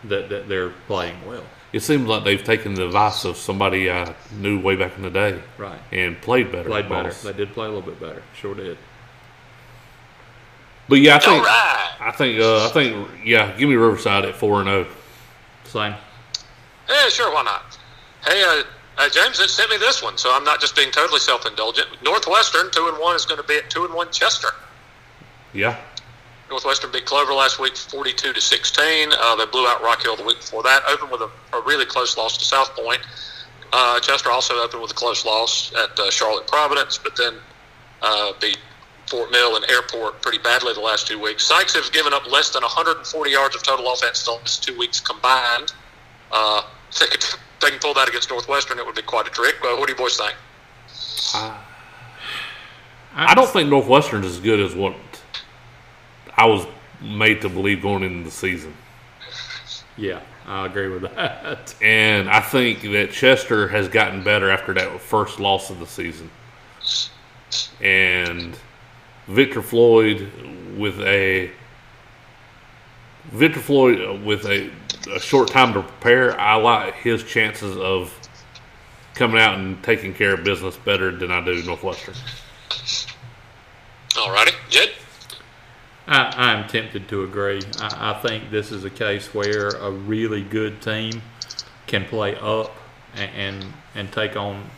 [0.05, 1.43] that, that they're playing well.
[1.71, 5.09] It seems like they've taken the advice of somebody I knew way back in the
[5.09, 5.79] day Right.
[5.91, 6.69] and played better.
[6.69, 7.09] Played better.
[7.09, 7.23] balls.
[7.23, 8.21] They did play a little bit better.
[8.35, 8.77] Sure did.
[10.87, 11.91] But yeah, I think right.
[12.01, 14.83] I think uh, I think yeah, give me Riverside at four and oh.
[14.83, 14.95] zero.
[15.63, 15.95] Same.
[16.89, 17.33] Yeah, sure.
[17.33, 17.79] Why not?
[18.25, 18.63] Hey, uh,
[18.97, 21.87] uh, James had sent me this one, so I'm not just being totally self-indulgent.
[22.03, 24.49] Northwestern two and one is going to be at two and one Chester.
[25.53, 25.79] Yeah,
[26.53, 29.09] Northwestern beat Clover last week, 42 to 16.
[29.11, 30.83] Uh, they blew out Rock Hill the week before that.
[30.87, 32.99] Opened with a, a really close loss to South Point.
[33.71, 37.37] Uh, Chester also opened with a close loss at uh, Charlotte Providence, but then
[38.03, 38.59] uh, beat
[39.07, 41.47] Fort Mill and Airport pretty badly the last two weeks.
[41.47, 44.99] Sykes has given up less than 140 yards of total offense the last two weeks
[44.99, 45.73] combined.
[46.31, 49.25] Uh, if they, could, if they can pull that against Northwestern, it would be quite
[49.25, 49.55] a trick.
[49.63, 50.35] Well, what do you boys think?
[53.15, 54.93] I don't think Northwestern is as good as what
[56.37, 56.65] I was
[57.01, 58.73] made to believe going into the season.
[59.97, 61.75] Yeah, I agree with that.
[61.81, 66.29] And I think that Chester has gotten better after that first loss of the season.
[67.81, 68.57] And
[69.27, 70.29] Victor Floyd
[70.77, 71.51] with a
[73.25, 74.69] Victor Floyd with a,
[75.13, 78.13] a short time to prepare, I like his chances of
[79.13, 82.15] coming out and taking care of business better than I do Northwestern.
[84.17, 84.91] All righty, Jed.
[86.07, 87.61] I, I'm tempted to agree.
[87.79, 91.21] I, I think this is a case where a really good team
[91.87, 92.71] can play up
[93.15, 94.69] and and, and take on.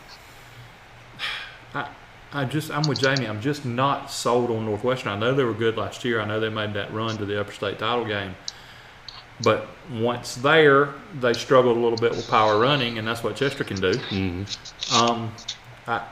[1.74, 1.88] I,
[2.32, 3.26] I just I'm with Jamie.
[3.26, 5.12] I'm just not sold on Northwestern.
[5.12, 6.20] I know they were good last year.
[6.20, 8.34] I know they made that run to the upper state title game.
[9.42, 13.64] But once there, they struggled a little bit with power running, and that's what Chester
[13.64, 13.92] can do.
[14.94, 15.30] Um,
[15.86, 16.02] I,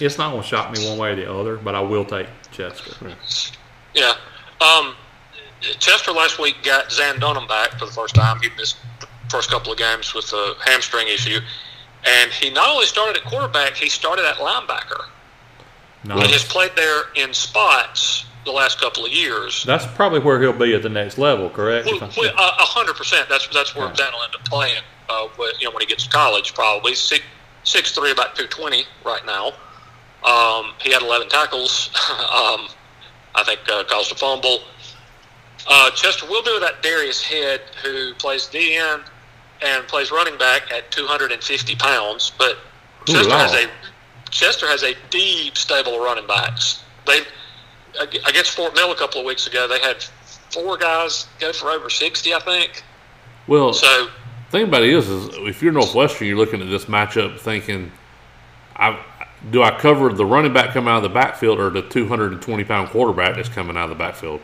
[0.00, 2.28] it's not going to shock me one way or the other, but I will take
[2.52, 2.92] Chester.
[3.94, 4.14] Yeah.
[4.60, 4.94] Um,
[5.78, 8.40] Chester last week got Zan Dunham back for the first time.
[8.40, 11.38] He missed the first couple of games with a hamstring issue.
[12.06, 15.04] And he not only started at quarterback, he started at linebacker.
[16.04, 19.64] No, And has played there in spots the last couple of years.
[19.64, 21.86] that's probably where he'll be at the next level, correct?
[21.86, 23.28] Well, A hundred percent.
[23.28, 23.92] That's that's where Yeah.
[23.94, 24.82] Dan will end up playing.
[25.10, 27.22] Uh, when, you know, when he gets to college, probably six
[27.64, 29.52] six three, about two twenty right now.
[30.24, 31.88] Um, he had eleven tackles.
[32.10, 32.68] um,
[33.34, 34.60] I think uh, caused a fumble.
[35.68, 36.82] Uh, Chester will do that.
[36.82, 39.02] Darius Head, who plays DN
[39.62, 42.32] and plays running back at two hundred and fifty pounds.
[42.38, 42.56] But
[43.08, 43.38] Ooh, Chester wow.
[43.38, 43.70] has a
[44.30, 46.82] Chester has a deep stable of running backs.
[47.06, 47.20] They
[48.00, 50.02] ag- against Fort Mill a couple of weeks ago, they had
[50.50, 52.82] four guys go for over sixty, I think.
[53.46, 54.08] Well, So
[54.50, 57.90] thing about it is, is if you're Northwestern, you're looking at this matchup thinking,
[58.76, 59.02] I
[59.50, 62.88] do I cover the running back coming out of the backfield or the 220 pound
[62.90, 64.40] quarterback that's coming out of the backfield?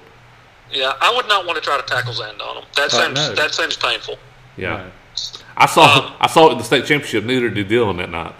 [0.72, 2.64] yeah, I would not want to try to tackle Zand on him.
[2.76, 3.34] That Uh, seems no.
[3.34, 4.18] that seems painful.
[4.56, 4.90] Yeah, No.
[5.56, 7.24] I saw Um, I saw it in the state championship.
[7.24, 8.34] Neither did Dillon that night.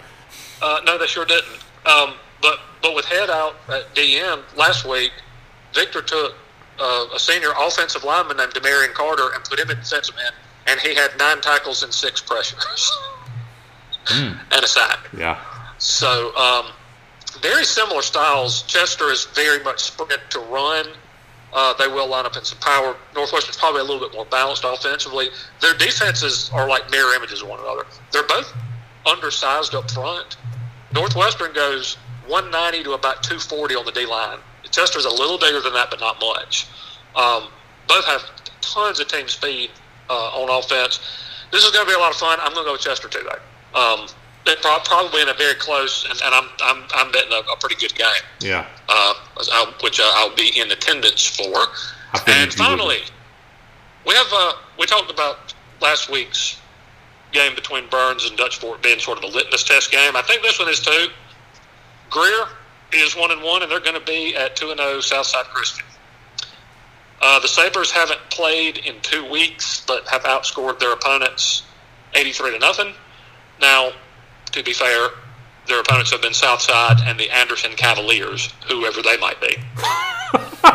[0.61, 1.45] Uh, no, they sure didn't.
[1.85, 5.11] Um, but but with head out at DM last week,
[5.73, 6.35] Victor took
[6.79, 10.35] uh, a senior offensive lineman named Demarion Carter and put him in defensive end,
[10.67, 12.91] and he had nine tackles and six pressures
[14.11, 14.99] and a sack.
[15.17, 15.39] Yeah,
[15.77, 16.67] So um,
[17.41, 18.63] very similar styles.
[18.63, 20.87] Chester is very much sprint to run.
[21.53, 22.95] Uh, they will line up in some power.
[23.15, 25.29] Northwestern's probably a little bit more balanced offensively.
[25.61, 27.85] Their defenses are like mirror images of one another.
[28.11, 28.53] They're both
[29.05, 30.37] undersized up front.
[30.93, 31.95] Northwestern goes
[32.27, 34.39] 190 to about 240 on the D line.
[34.69, 36.67] Chester's a little bigger than that, but not much.
[37.15, 37.47] Um,
[37.87, 38.21] both have
[38.61, 39.71] tons of team speed
[40.09, 40.99] uh, on offense.
[41.51, 42.37] This is going to be a lot of fun.
[42.41, 43.29] I'm going to go with Chester today.
[43.73, 44.07] Um,
[44.47, 47.57] they're pro- probably in a very close, and, and I'm, I'm, I'm betting a, a
[47.59, 48.07] pretty good game,
[48.41, 48.65] yeah.
[48.89, 49.13] uh,
[49.53, 51.53] I'll- which uh, I'll be in attendance for.
[52.25, 53.01] And finally,
[54.07, 56.59] we have uh, we talked about last week's
[57.33, 60.15] game between Byrnes and Dutch Fork being sort of a litmus test game.
[60.15, 61.07] I think this one is too.
[62.09, 62.47] Greer
[62.93, 65.85] is one and one, and they're going to be at two and zero Southside Christian.
[67.21, 71.63] Uh, the Sabers haven't played in two weeks, but have outscored their opponents
[72.15, 72.93] eighty three to nothing.
[73.59, 73.91] Now,
[74.51, 75.09] to be fair,
[75.67, 79.55] their opponents have been Southside and the Anderson Cavaliers, whoever they might be.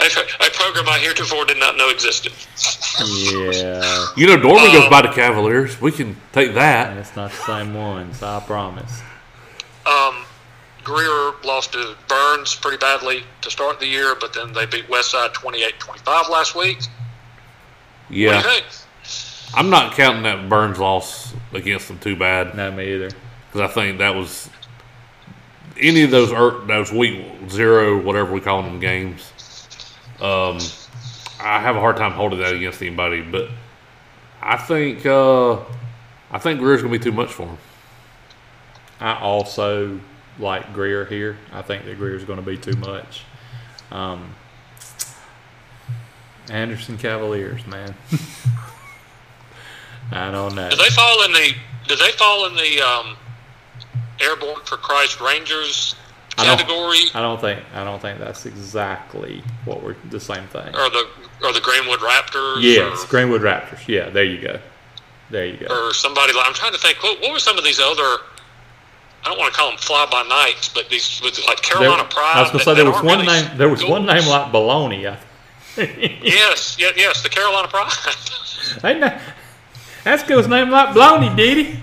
[0.00, 2.32] a, a program I heretofore did not know existed.
[3.00, 5.80] Yeah, You know, Dorman goes Um, by the Cavaliers.
[5.80, 6.96] We can take that.
[6.96, 8.22] it's not the same ones.
[8.22, 9.00] I promise.
[9.86, 10.24] Um,
[10.84, 15.32] Greer lost to Byrnes pretty badly to start the year, but then they beat Westside
[15.34, 16.78] 28-25 last week.
[16.78, 16.88] What
[18.10, 18.64] do Yeah, you think?
[19.54, 23.10] I'm not counting that Byrnes loss against them too bad No, me either.
[23.50, 24.50] because I think that was
[25.80, 29.32] any of those er, those week zero whatever we call them games.
[30.20, 30.58] Um,
[31.40, 33.48] I have a hard time holding that against anybody, but
[34.42, 35.58] I think uh,
[36.30, 37.58] I think Greer's gonna be too much for him.
[39.00, 40.00] I also
[40.40, 41.36] like Greer here.
[41.52, 43.24] I think that Greer's going to be too much.
[43.90, 44.34] Um,
[46.50, 47.94] Anderson Cavaliers, man.
[50.12, 50.70] I don't know.
[50.70, 51.52] Do they fall in the?
[51.86, 53.16] Do they fall in the um,
[54.20, 55.94] Airborne for Christ Rangers
[56.36, 57.60] I don't- category, I don't think.
[57.74, 60.68] I don't think that's exactly what we're the same thing.
[60.74, 61.08] or the
[61.42, 62.62] or the Greenwood Raptors?
[62.62, 63.86] Yes, or, Greenwood Raptors.
[63.88, 64.58] Yeah, there you go.
[65.30, 65.66] There you go.
[65.88, 67.02] or somebody like I'm trying to think.
[67.02, 68.18] What, what were some of these other?
[69.24, 72.04] I don't want to call them fly by nights, but these with like There- Carolina
[72.08, 72.32] Pride.
[72.36, 73.58] I was going to say there was one really name.
[73.58, 75.02] There was one name like Baloney.
[75.76, 77.92] Yes, yes, yes, the Carolina Pride.
[78.82, 79.18] Hey, no,
[80.08, 81.80] that school's name like Baloney, did he?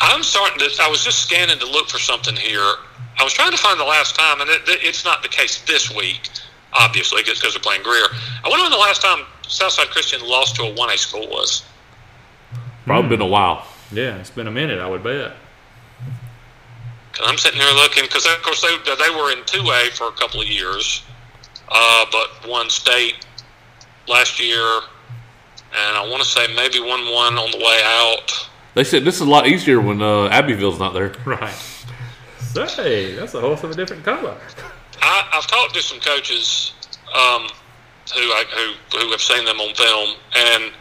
[0.00, 0.70] I'm starting to.
[0.82, 2.74] I was just scanning to look for something here.
[3.18, 5.90] I was trying to find the last time, and it, it's not the case this
[5.94, 6.28] week,
[6.74, 8.06] obviously, just because they're playing Greer.
[8.44, 11.64] I wonder when the last time Southside Christian lost to a 1A school was.
[12.84, 13.66] Probably been a while.
[13.90, 15.32] Yeah, it's been a minute, I would bet.
[17.12, 20.12] 'Cause I'm sitting there looking, because of course they, they were in 2A for a
[20.12, 21.02] couple of years,
[21.70, 23.24] uh, but one state
[24.08, 24.80] last year,
[25.74, 28.48] and I want to say maybe one one on the way out.
[28.74, 31.12] They said this is a lot easier when uh, Abbeville's not there.
[31.24, 31.54] Right.
[32.68, 34.34] Say, that's a horse of a different color.
[35.02, 36.72] I, I've talked to some coaches
[37.14, 37.42] um,
[38.14, 40.72] who, I, who who have seen them on film, and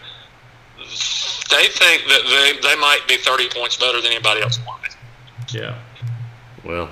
[1.50, 4.80] they think that they, they might be 30 points better than anybody else won.
[5.50, 5.78] Yeah.
[6.64, 6.90] Well,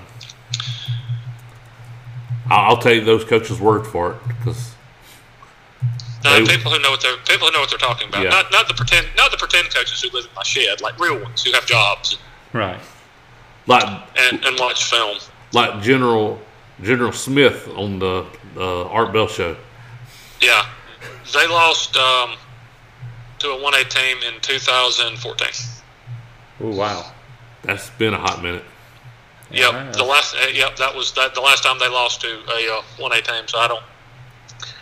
[2.50, 4.18] I'll, I'll take those coaches' word for it
[6.24, 8.24] because Uh, They- people who know what they're people who know what they're talking about.
[8.24, 8.30] Yeah.
[8.30, 11.18] Not not the pretend not the pretend coaches who live in my shed, like real
[11.18, 12.18] ones who have jobs
[12.54, 12.80] Right.
[13.68, 13.84] like
[14.16, 15.18] and, and watch film.
[15.52, 16.42] like General
[16.82, 18.26] General Smith on the
[18.58, 19.56] uh, Art Bell show.
[20.42, 20.66] Yeah,
[21.34, 22.36] they lost um,
[23.40, 25.48] to a one A team in 2014.
[26.62, 27.12] Oh wow.
[27.64, 28.64] That's been a hot minute.
[29.52, 29.92] Yep, Yeah.
[29.92, 33.12] the last uh, yep that was that the last time they lost to a one
[33.14, 33.48] A team.
[33.48, 33.84] So I don't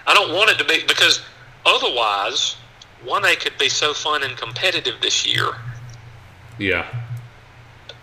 [0.08, 1.22] I don't want it to be because
[1.66, 2.56] otherwise
[3.04, 5.50] one A could be so fun and competitive this year.
[6.58, 6.86] Yeah,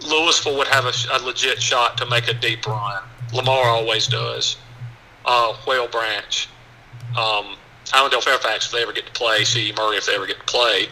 [0.01, 3.03] Lewisville would have a, a legit shot to make a deep run.
[3.33, 4.57] Lamar always does.
[5.25, 6.49] Uh, Whale Branch,
[7.17, 7.57] um,
[7.93, 9.45] Allendale Fairfax if they ever get to play.
[9.45, 9.73] C.
[9.77, 10.87] Murray if they ever get to play.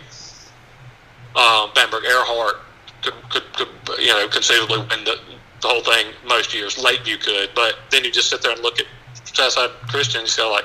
[1.35, 2.61] Um, Bamberg Ehrhardt
[3.03, 5.19] could, could, could you know conceivably win the,
[5.63, 6.79] the whole thing most years.
[6.79, 8.87] Lakeview could, but then you just sit there and look at
[9.25, 10.65] Southside Christian and you go like,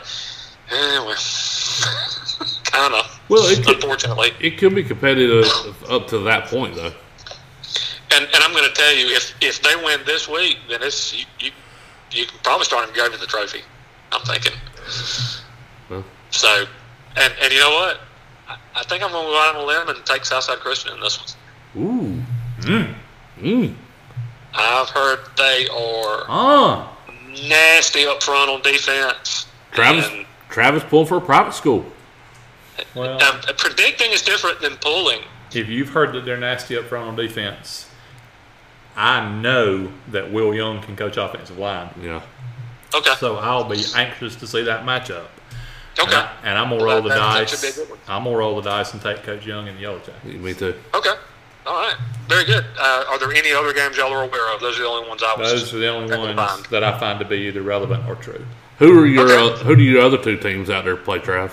[0.71, 1.15] well,
[2.63, 3.21] kind of.
[3.29, 4.31] Well, it could- unfortunately.
[4.39, 5.45] it could be competitive
[5.89, 6.91] up to that point though.
[8.13, 11.13] And, and I'm going to tell you, if if they win this week, then it's
[11.17, 11.51] you you,
[12.11, 13.61] you can probably start him giving the trophy.
[14.11, 14.51] I'm thinking.
[15.89, 16.03] Well.
[16.29, 16.65] So,
[17.15, 17.99] and and you know what?
[18.49, 20.93] I, I think I'm going to go out on a limb and take Southside Christian
[20.93, 21.19] in this
[21.75, 21.83] one.
[21.85, 22.21] Ooh,
[22.61, 22.93] Mm.
[23.39, 23.75] mm.
[24.53, 26.97] I've heard they are Ah.
[27.47, 29.45] nasty up front on defense.
[29.71, 31.85] Travis And, Travis pulling for a private school.
[32.93, 35.21] Well, um, predicting is different than pulling.
[35.53, 37.89] if you've heard that they're nasty up front on defense,
[38.95, 41.89] I know that Will Young can coach offensive line.
[42.01, 42.21] Yeah,
[42.93, 43.13] Okay.
[43.19, 45.25] So I'll be anxious to see that matchup.
[45.97, 46.15] And, Okay.
[46.17, 47.49] I, and I'm gonna Well, roll the that- that dice.
[47.51, 47.99] should be a good one.
[48.07, 50.23] I'm gonna roll the dice and take Coach Young and the Yellow Jackets.
[50.25, 50.75] me too.
[50.93, 51.13] Okay.
[51.65, 51.95] All right.
[52.27, 52.65] Very good.
[52.79, 54.59] Uh, are there any other games y'all are aware of?
[54.61, 55.51] Those are the only ones I was.
[55.51, 58.45] Those are the only ones that I find to be either relevant or true.
[58.81, 59.53] Who are your Okay.
[59.61, 61.51] uh, who do your other two teams out there play, Trav?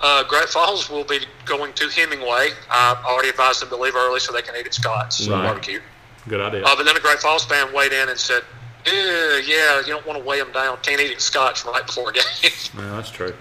[0.00, 2.50] Uh, Great Falls will be going to Hemingway.
[2.70, 5.42] I already advised them to leave early so they can eat at Scott's Right.
[5.44, 5.80] barbecue.
[6.28, 6.62] Good idea.
[6.64, 8.44] Uh, but then a Great Falls fan weighed in and said,
[8.86, 10.78] "Eh, "Yeah, you don't want to weigh them down.
[10.82, 12.22] Can't eat at Scott's right before a game,"
[12.78, 13.34] yeah, that's true.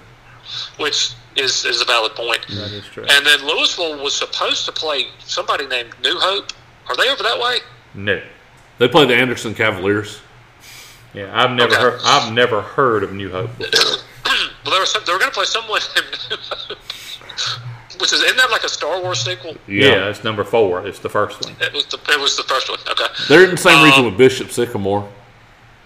[0.78, 2.42] which is is a valid point.
[2.50, 3.06] That is true.
[3.08, 6.54] And then Lewisville was supposed to play somebody named New Hope.
[6.90, 7.60] Are they over that way?
[7.94, 8.20] no.
[8.80, 10.20] They play the Anderson Cavaliers.
[11.14, 11.82] Yeah, I've never Okay.
[11.82, 12.00] heard.
[12.04, 13.98] I've never heard of New Hope before.
[14.66, 16.78] Well, they were some, they were going to play someone named New Hope,
[18.00, 19.58] which is isn't that like a Star Wars sequel?
[19.68, 20.08] yeah.
[20.10, 20.88] it's number four.
[20.88, 21.54] It's the first one.
[21.60, 22.80] It was the it was the first one.
[22.90, 23.04] Okay.
[23.28, 25.08] they're in the same region Um, with Bishop Sycamore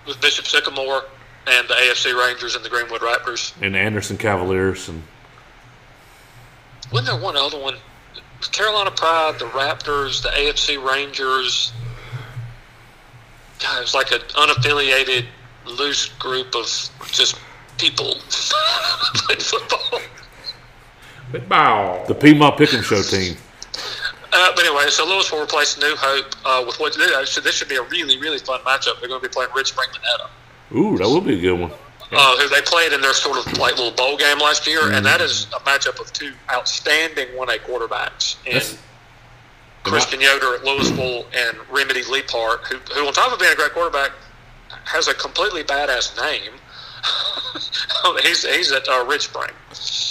[0.05, 1.03] with Bishop Sycamore
[1.47, 3.51] and the AFC Rangers and the Greenwood Raptors.
[3.63, 5.01] and the Anderson Cavaliers, and
[6.91, 7.77] Wasn't there one other one?
[8.51, 11.73] Carolina Pride, the Raptors, the AFC Rangers.
[13.59, 15.25] God, it was like an unaffiliated,
[15.65, 16.65] loose group of
[17.11, 17.39] just
[17.77, 18.15] people
[19.15, 19.99] playing football.
[21.31, 22.05] But bow.
[22.07, 23.35] the Piedmont Pick'em Show team.
[24.31, 26.93] Uh, but anyway, so Lewisville replaced New Hope uh, with what
[27.27, 28.99] so this should be a really, really fun matchup.
[28.99, 30.29] They're going to be playing Ridge Spring Monetta.
[30.77, 31.71] Ooh, that would be a good one.
[32.11, 35.05] uh, who they played in their sort of like little bowl game last year, and
[35.05, 38.77] that is a matchup of two outstanding one A quarterbacks in That's-
[39.89, 43.73] Christian Yoder at Lewisville and Remedy Leapart, who, who on top of being a great
[43.73, 44.11] quarterback,
[44.85, 46.53] has a completely badass name.
[48.23, 49.51] he's he's at uh, Ridge Spring.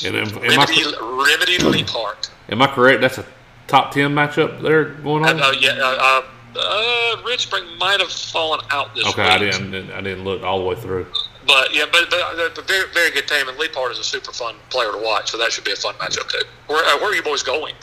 [0.04, 2.30] And am, am, Remedy I, Remedy Leapart.
[2.48, 3.00] am I correct?
[3.00, 3.26] That's a
[3.66, 5.40] top ten matchup there going on.
[5.40, 6.22] Uh, yeah, uh,
[6.56, 9.30] uh, uh, Spring might have fallen out this okay, week.
[9.30, 9.90] I didn't.
[9.90, 11.06] I didn't look all the way through.
[11.46, 14.32] But yeah, but but uh, a very very good team, and Leapart is a super
[14.32, 16.42] fun player to watch, so that should be a fun matchup too.
[16.66, 17.74] Where, uh, where are you boys going?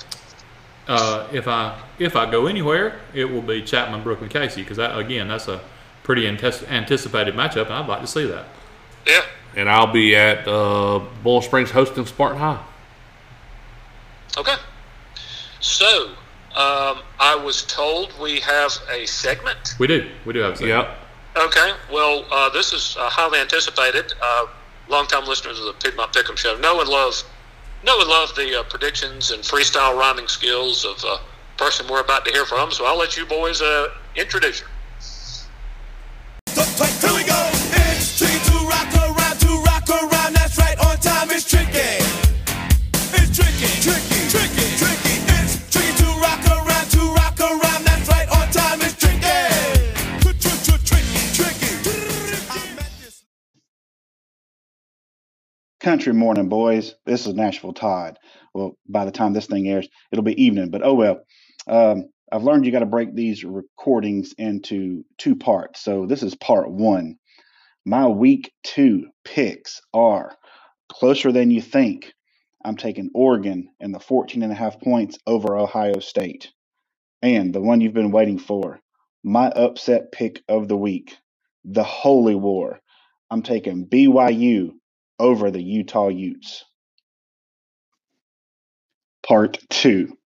[0.87, 4.97] Uh, if I if I go anywhere, it will be Chapman, Brookland, Cayce, because that
[4.97, 5.61] again, that's a
[6.03, 8.45] pretty antes- anticipated matchup, and I'd like to see that.
[9.07, 9.21] Yeah,
[9.55, 12.61] And I'll be at uh, Boiling Springs hosting Spartan High.
[14.37, 14.55] okay.
[15.59, 16.07] So,
[16.55, 19.75] um, I was told we have a segment.
[19.79, 20.09] We do.
[20.25, 20.87] We do have a segment.
[21.35, 21.45] Yep.
[21.47, 21.71] Okay.
[21.91, 24.13] Well, uh, this is uh, highly anticipated.
[24.21, 24.47] Uh,
[24.89, 27.15] longtime listeners of the Piedmont Pick'em Show know and love,
[27.83, 31.19] know and love the uh, predictions and freestyle rhyming skills of the
[31.57, 32.71] person we're about to hear from.
[32.71, 34.67] So I'll let you boys uh, introduce her.
[55.83, 56.95] Country morning, boys.
[57.05, 58.17] This is Nashville Todd.
[58.53, 61.25] Well, by the time this thing airs, it'll be evening, but oh well.
[61.67, 65.81] Um, I've learned you got to break these recordings into two parts.
[65.81, 67.17] So this is part one.
[67.85, 70.37] My week two picks are
[70.87, 72.13] closer than you think.
[72.63, 76.53] I'm taking Oregon and the 14 and a half points over Ohio State.
[77.21, 78.79] And the one you've been waiting for,
[79.21, 81.17] my upset pick of the week,
[81.65, 82.79] the Holy War.
[83.29, 84.75] I'm taking BYU
[85.23, 86.65] over the Utah Utes.
[89.25, 90.17] Part two.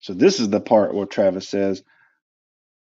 [0.00, 1.82] So this is the part where Travis says,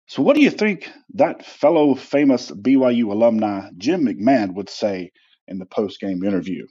[0.07, 5.11] So what do you think that fellow famous BYU alumni Jim McMahon would say
[5.47, 6.65] in the post-game interview?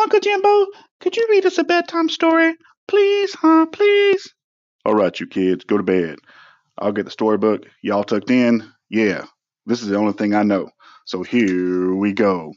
[0.00, 0.66] Uncle Jimbo,
[1.00, 2.54] could you read us a bedtime story?
[2.88, 3.66] Please, huh?
[3.72, 4.32] Please.
[4.84, 6.18] All right, you kids, go to bed.
[6.78, 7.66] I'll get the storybook.
[7.82, 8.64] Y'all tucked in?
[8.90, 9.26] Yeah.
[9.66, 10.70] This is the only thing I know.
[11.06, 12.52] So here we go.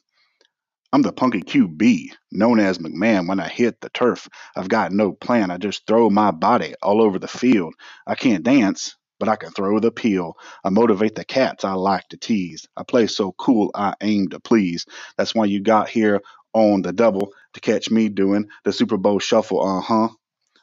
[0.97, 4.27] I'm the punky QB, known as McMahon when I hit the turf.
[4.55, 5.51] I've got no plan.
[5.51, 7.75] I just throw my body all over the field.
[8.07, 10.37] I can't dance, but I can throw the peel.
[10.65, 12.67] I motivate the cats I like to tease.
[12.75, 14.87] I play so cool, I aim to please.
[15.19, 16.23] That's why you got here
[16.55, 19.61] on the double to catch me doing the Super Bowl shuffle.
[19.63, 20.09] Uh huh.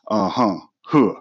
[0.09, 0.57] Uh huh.
[0.87, 1.15] Huh.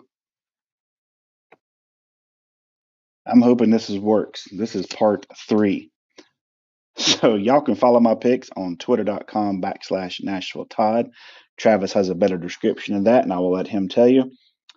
[3.27, 4.47] I'm hoping this is works.
[4.51, 5.92] This is part three.
[6.95, 11.09] So y'all can follow my picks on twitter.com backslash Nashville Todd.
[11.57, 14.31] Travis has a better description of that, and I will let him tell you.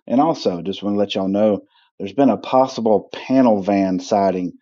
[0.07, 1.61] And also, just want to let y'all know
[1.99, 4.53] there's been a possible panel van sighting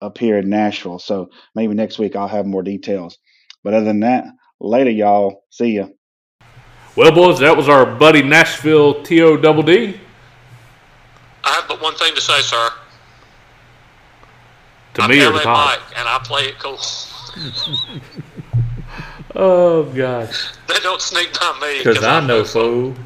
[0.00, 0.98] up here in Nashville.
[0.98, 3.18] So maybe next week I'll have more details.
[3.62, 4.24] But other than that,
[4.60, 5.44] later, y'all.
[5.50, 5.88] See ya.
[6.96, 9.38] Well, boys, that was our buddy Nashville T.O.
[9.38, 9.98] Double D.
[11.42, 12.70] I have but one thing to say, sir.
[14.94, 15.78] To I'm me or LA to Todd.
[15.80, 16.78] Mike, and I play it cool.
[19.36, 20.52] Oh, gosh.
[20.68, 22.94] They don't sneak by me Because I I'm know, no fool.
[22.94, 23.04] fool.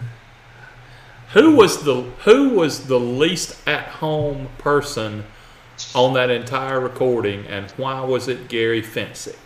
[1.32, 5.24] Who was the Who was the least at home person
[5.95, 9.39] on that entire recording, and why was it Gary Fencik?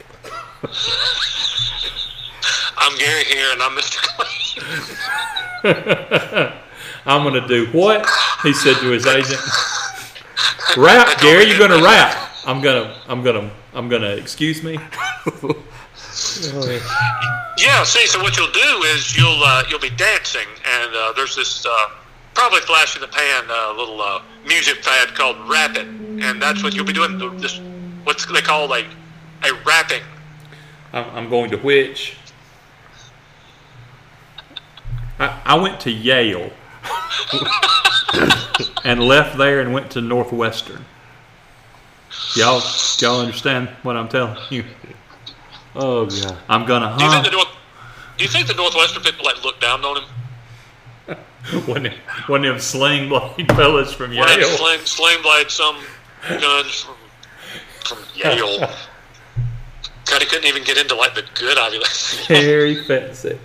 [2.78, 4.02] I'm Gary here, and I'm Mr.
[5.62, 6.52] Clean.
[7.06, 8.08] I'm gonna do what
[8.42, 9.40] he said to his agent.
[10.76, 11.44] Rap, Gary.
[11.44, 12.21] You're gonna rap.
[12.44, 12.96] I'm gonna.
[13.08, 13.50] I'm gonna.
[13.74, 14.10] I'm gonna.
[14.10, 14.78] Excuse me.
[17.58, 21.36] Yeah, see, so what you'll do is you'll uh, you'll be dancing, and uh, there's
[21.36, 21.70] this uh,
[22.34, 26.74] probably flash in the pan uh, little uh, music fad called rapping, and that's what
[26.74, 27.18] you'll be doing.
[27.18, 27.60] th- This
[28.04, 28.86] what's they call like
[29.44, 30.02] a rapping.
[30.92, 32.16] I'm, I'm going to which.
[35.18, 36.50] I, I went to Yale
[38.84, 40.84] and left there and went to Northwestern.
[42.36, 42.62] Y'all,
[42.98, 44.64] y'all understand what I'm telling you?
[45.74, 46.38] Oh, God.
[46.48, 47.48] I'm gonna Do you think the North?
[48.18, 50.08] Do you think the Northwestern people like look down on him?
[51.66, 51.92] One, of-
[52.28, 54.56] one of them sling blade fellas from One of them Yale.
[54.58, 55.76] sling sling blade some
[56.28, 56.94] guns from
[57.84, 58.58] from Yale.
[60.06, 61.86] God, he couldn't even get into like the good Ivy League.
[62.28, 63.38] Gary Fencik.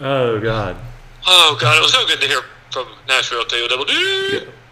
[0.00, 0.76] Oh God.
[1.26, 3.84] Oh God, it was so good to hear from Nashville TOW.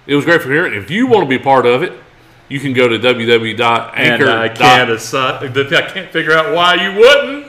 [0.07, 0.75] It was great for hearing.
[0.75, 1.93] If you want to be part of it,
[2.51, 7.47] you can go to And I can't assi- I can't figure out why you wouldn't.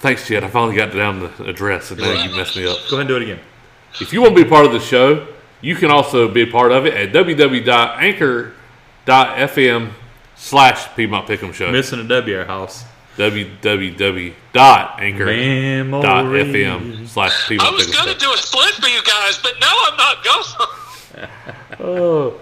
[0.00, 0.44] Thanks, Chad.
[0.44, 2.76] I finally got down the address, and now you messed me up.
[2.90, 3.40] Go ahead and do it again.
[4.00, 5.26] If you want to be part of the show,
[5.60, 9.90] you can also be a part of it at www.anchor.fm
[10.36, 11.72] slash Piedmont Pick'em Show.
[11.72, 12.84] Missing a W, our house.
[13.16, 17.10] www.anchor.fm Memories.
[17.10, 20.44] slash I was gonna do a split for you guys, but now I'm not going
[21.80, 22.40] Oh.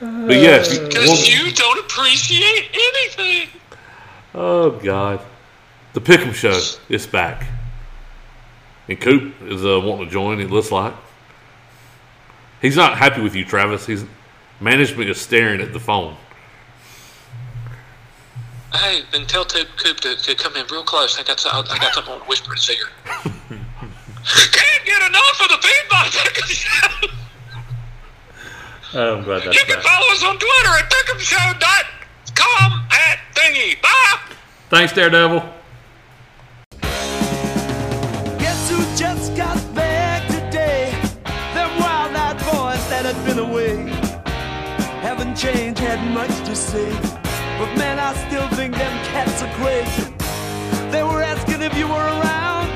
[0.00, 3.48] But yes, because you don't appreciate anything.
[4.34, 5.20] oh God,
[5.92, 7.46] the Pick'em Show is back,
[8.88, 10.40] and Coop is uh, wanting to join.
[10.40, 10.94] It looks like
[12.62, 13.86] he's not happy with you, Travis.
[13.86, 14.06] He's
[14.58, 16.16] management is staring at the phone.
[18.72, 21.18] Hey, then tell Coop, Coop to, to come in real close.
[21.18, 22.86] I got I got something to whisper in his ear.
[24.22, 27.08] Can't get enough for the Pick'em Show.
[28.92, 29.84] Oh, I'm glad that's You can back.
[29.84, 33.80] follow us on Twitter at pick'emshow.com at thingy.
[33.80, 34.18] Bye.
[34.68, 35.42] Thanks, Daredevil.
[38.38, 40.90] Guess who just got back today?
[41.54, 43.76] Them wild-eyed boys that had been away.
[45.02, 46.90] Haven't changed, had much to say.
[47.58, 50.12] But man, I still think them cats are crazy.
[50.90, 52.68] They were asking if you were around,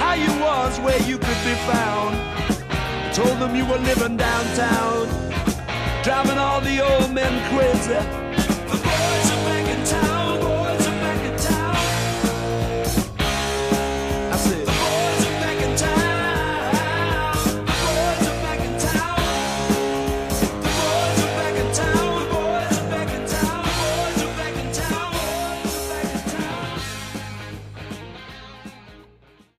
[0.00, 2.16] how you was, where you could be found.
[3.14, 5.06] Told them you were living downtown,
[6.04, 8.23] driving all the old men crazy.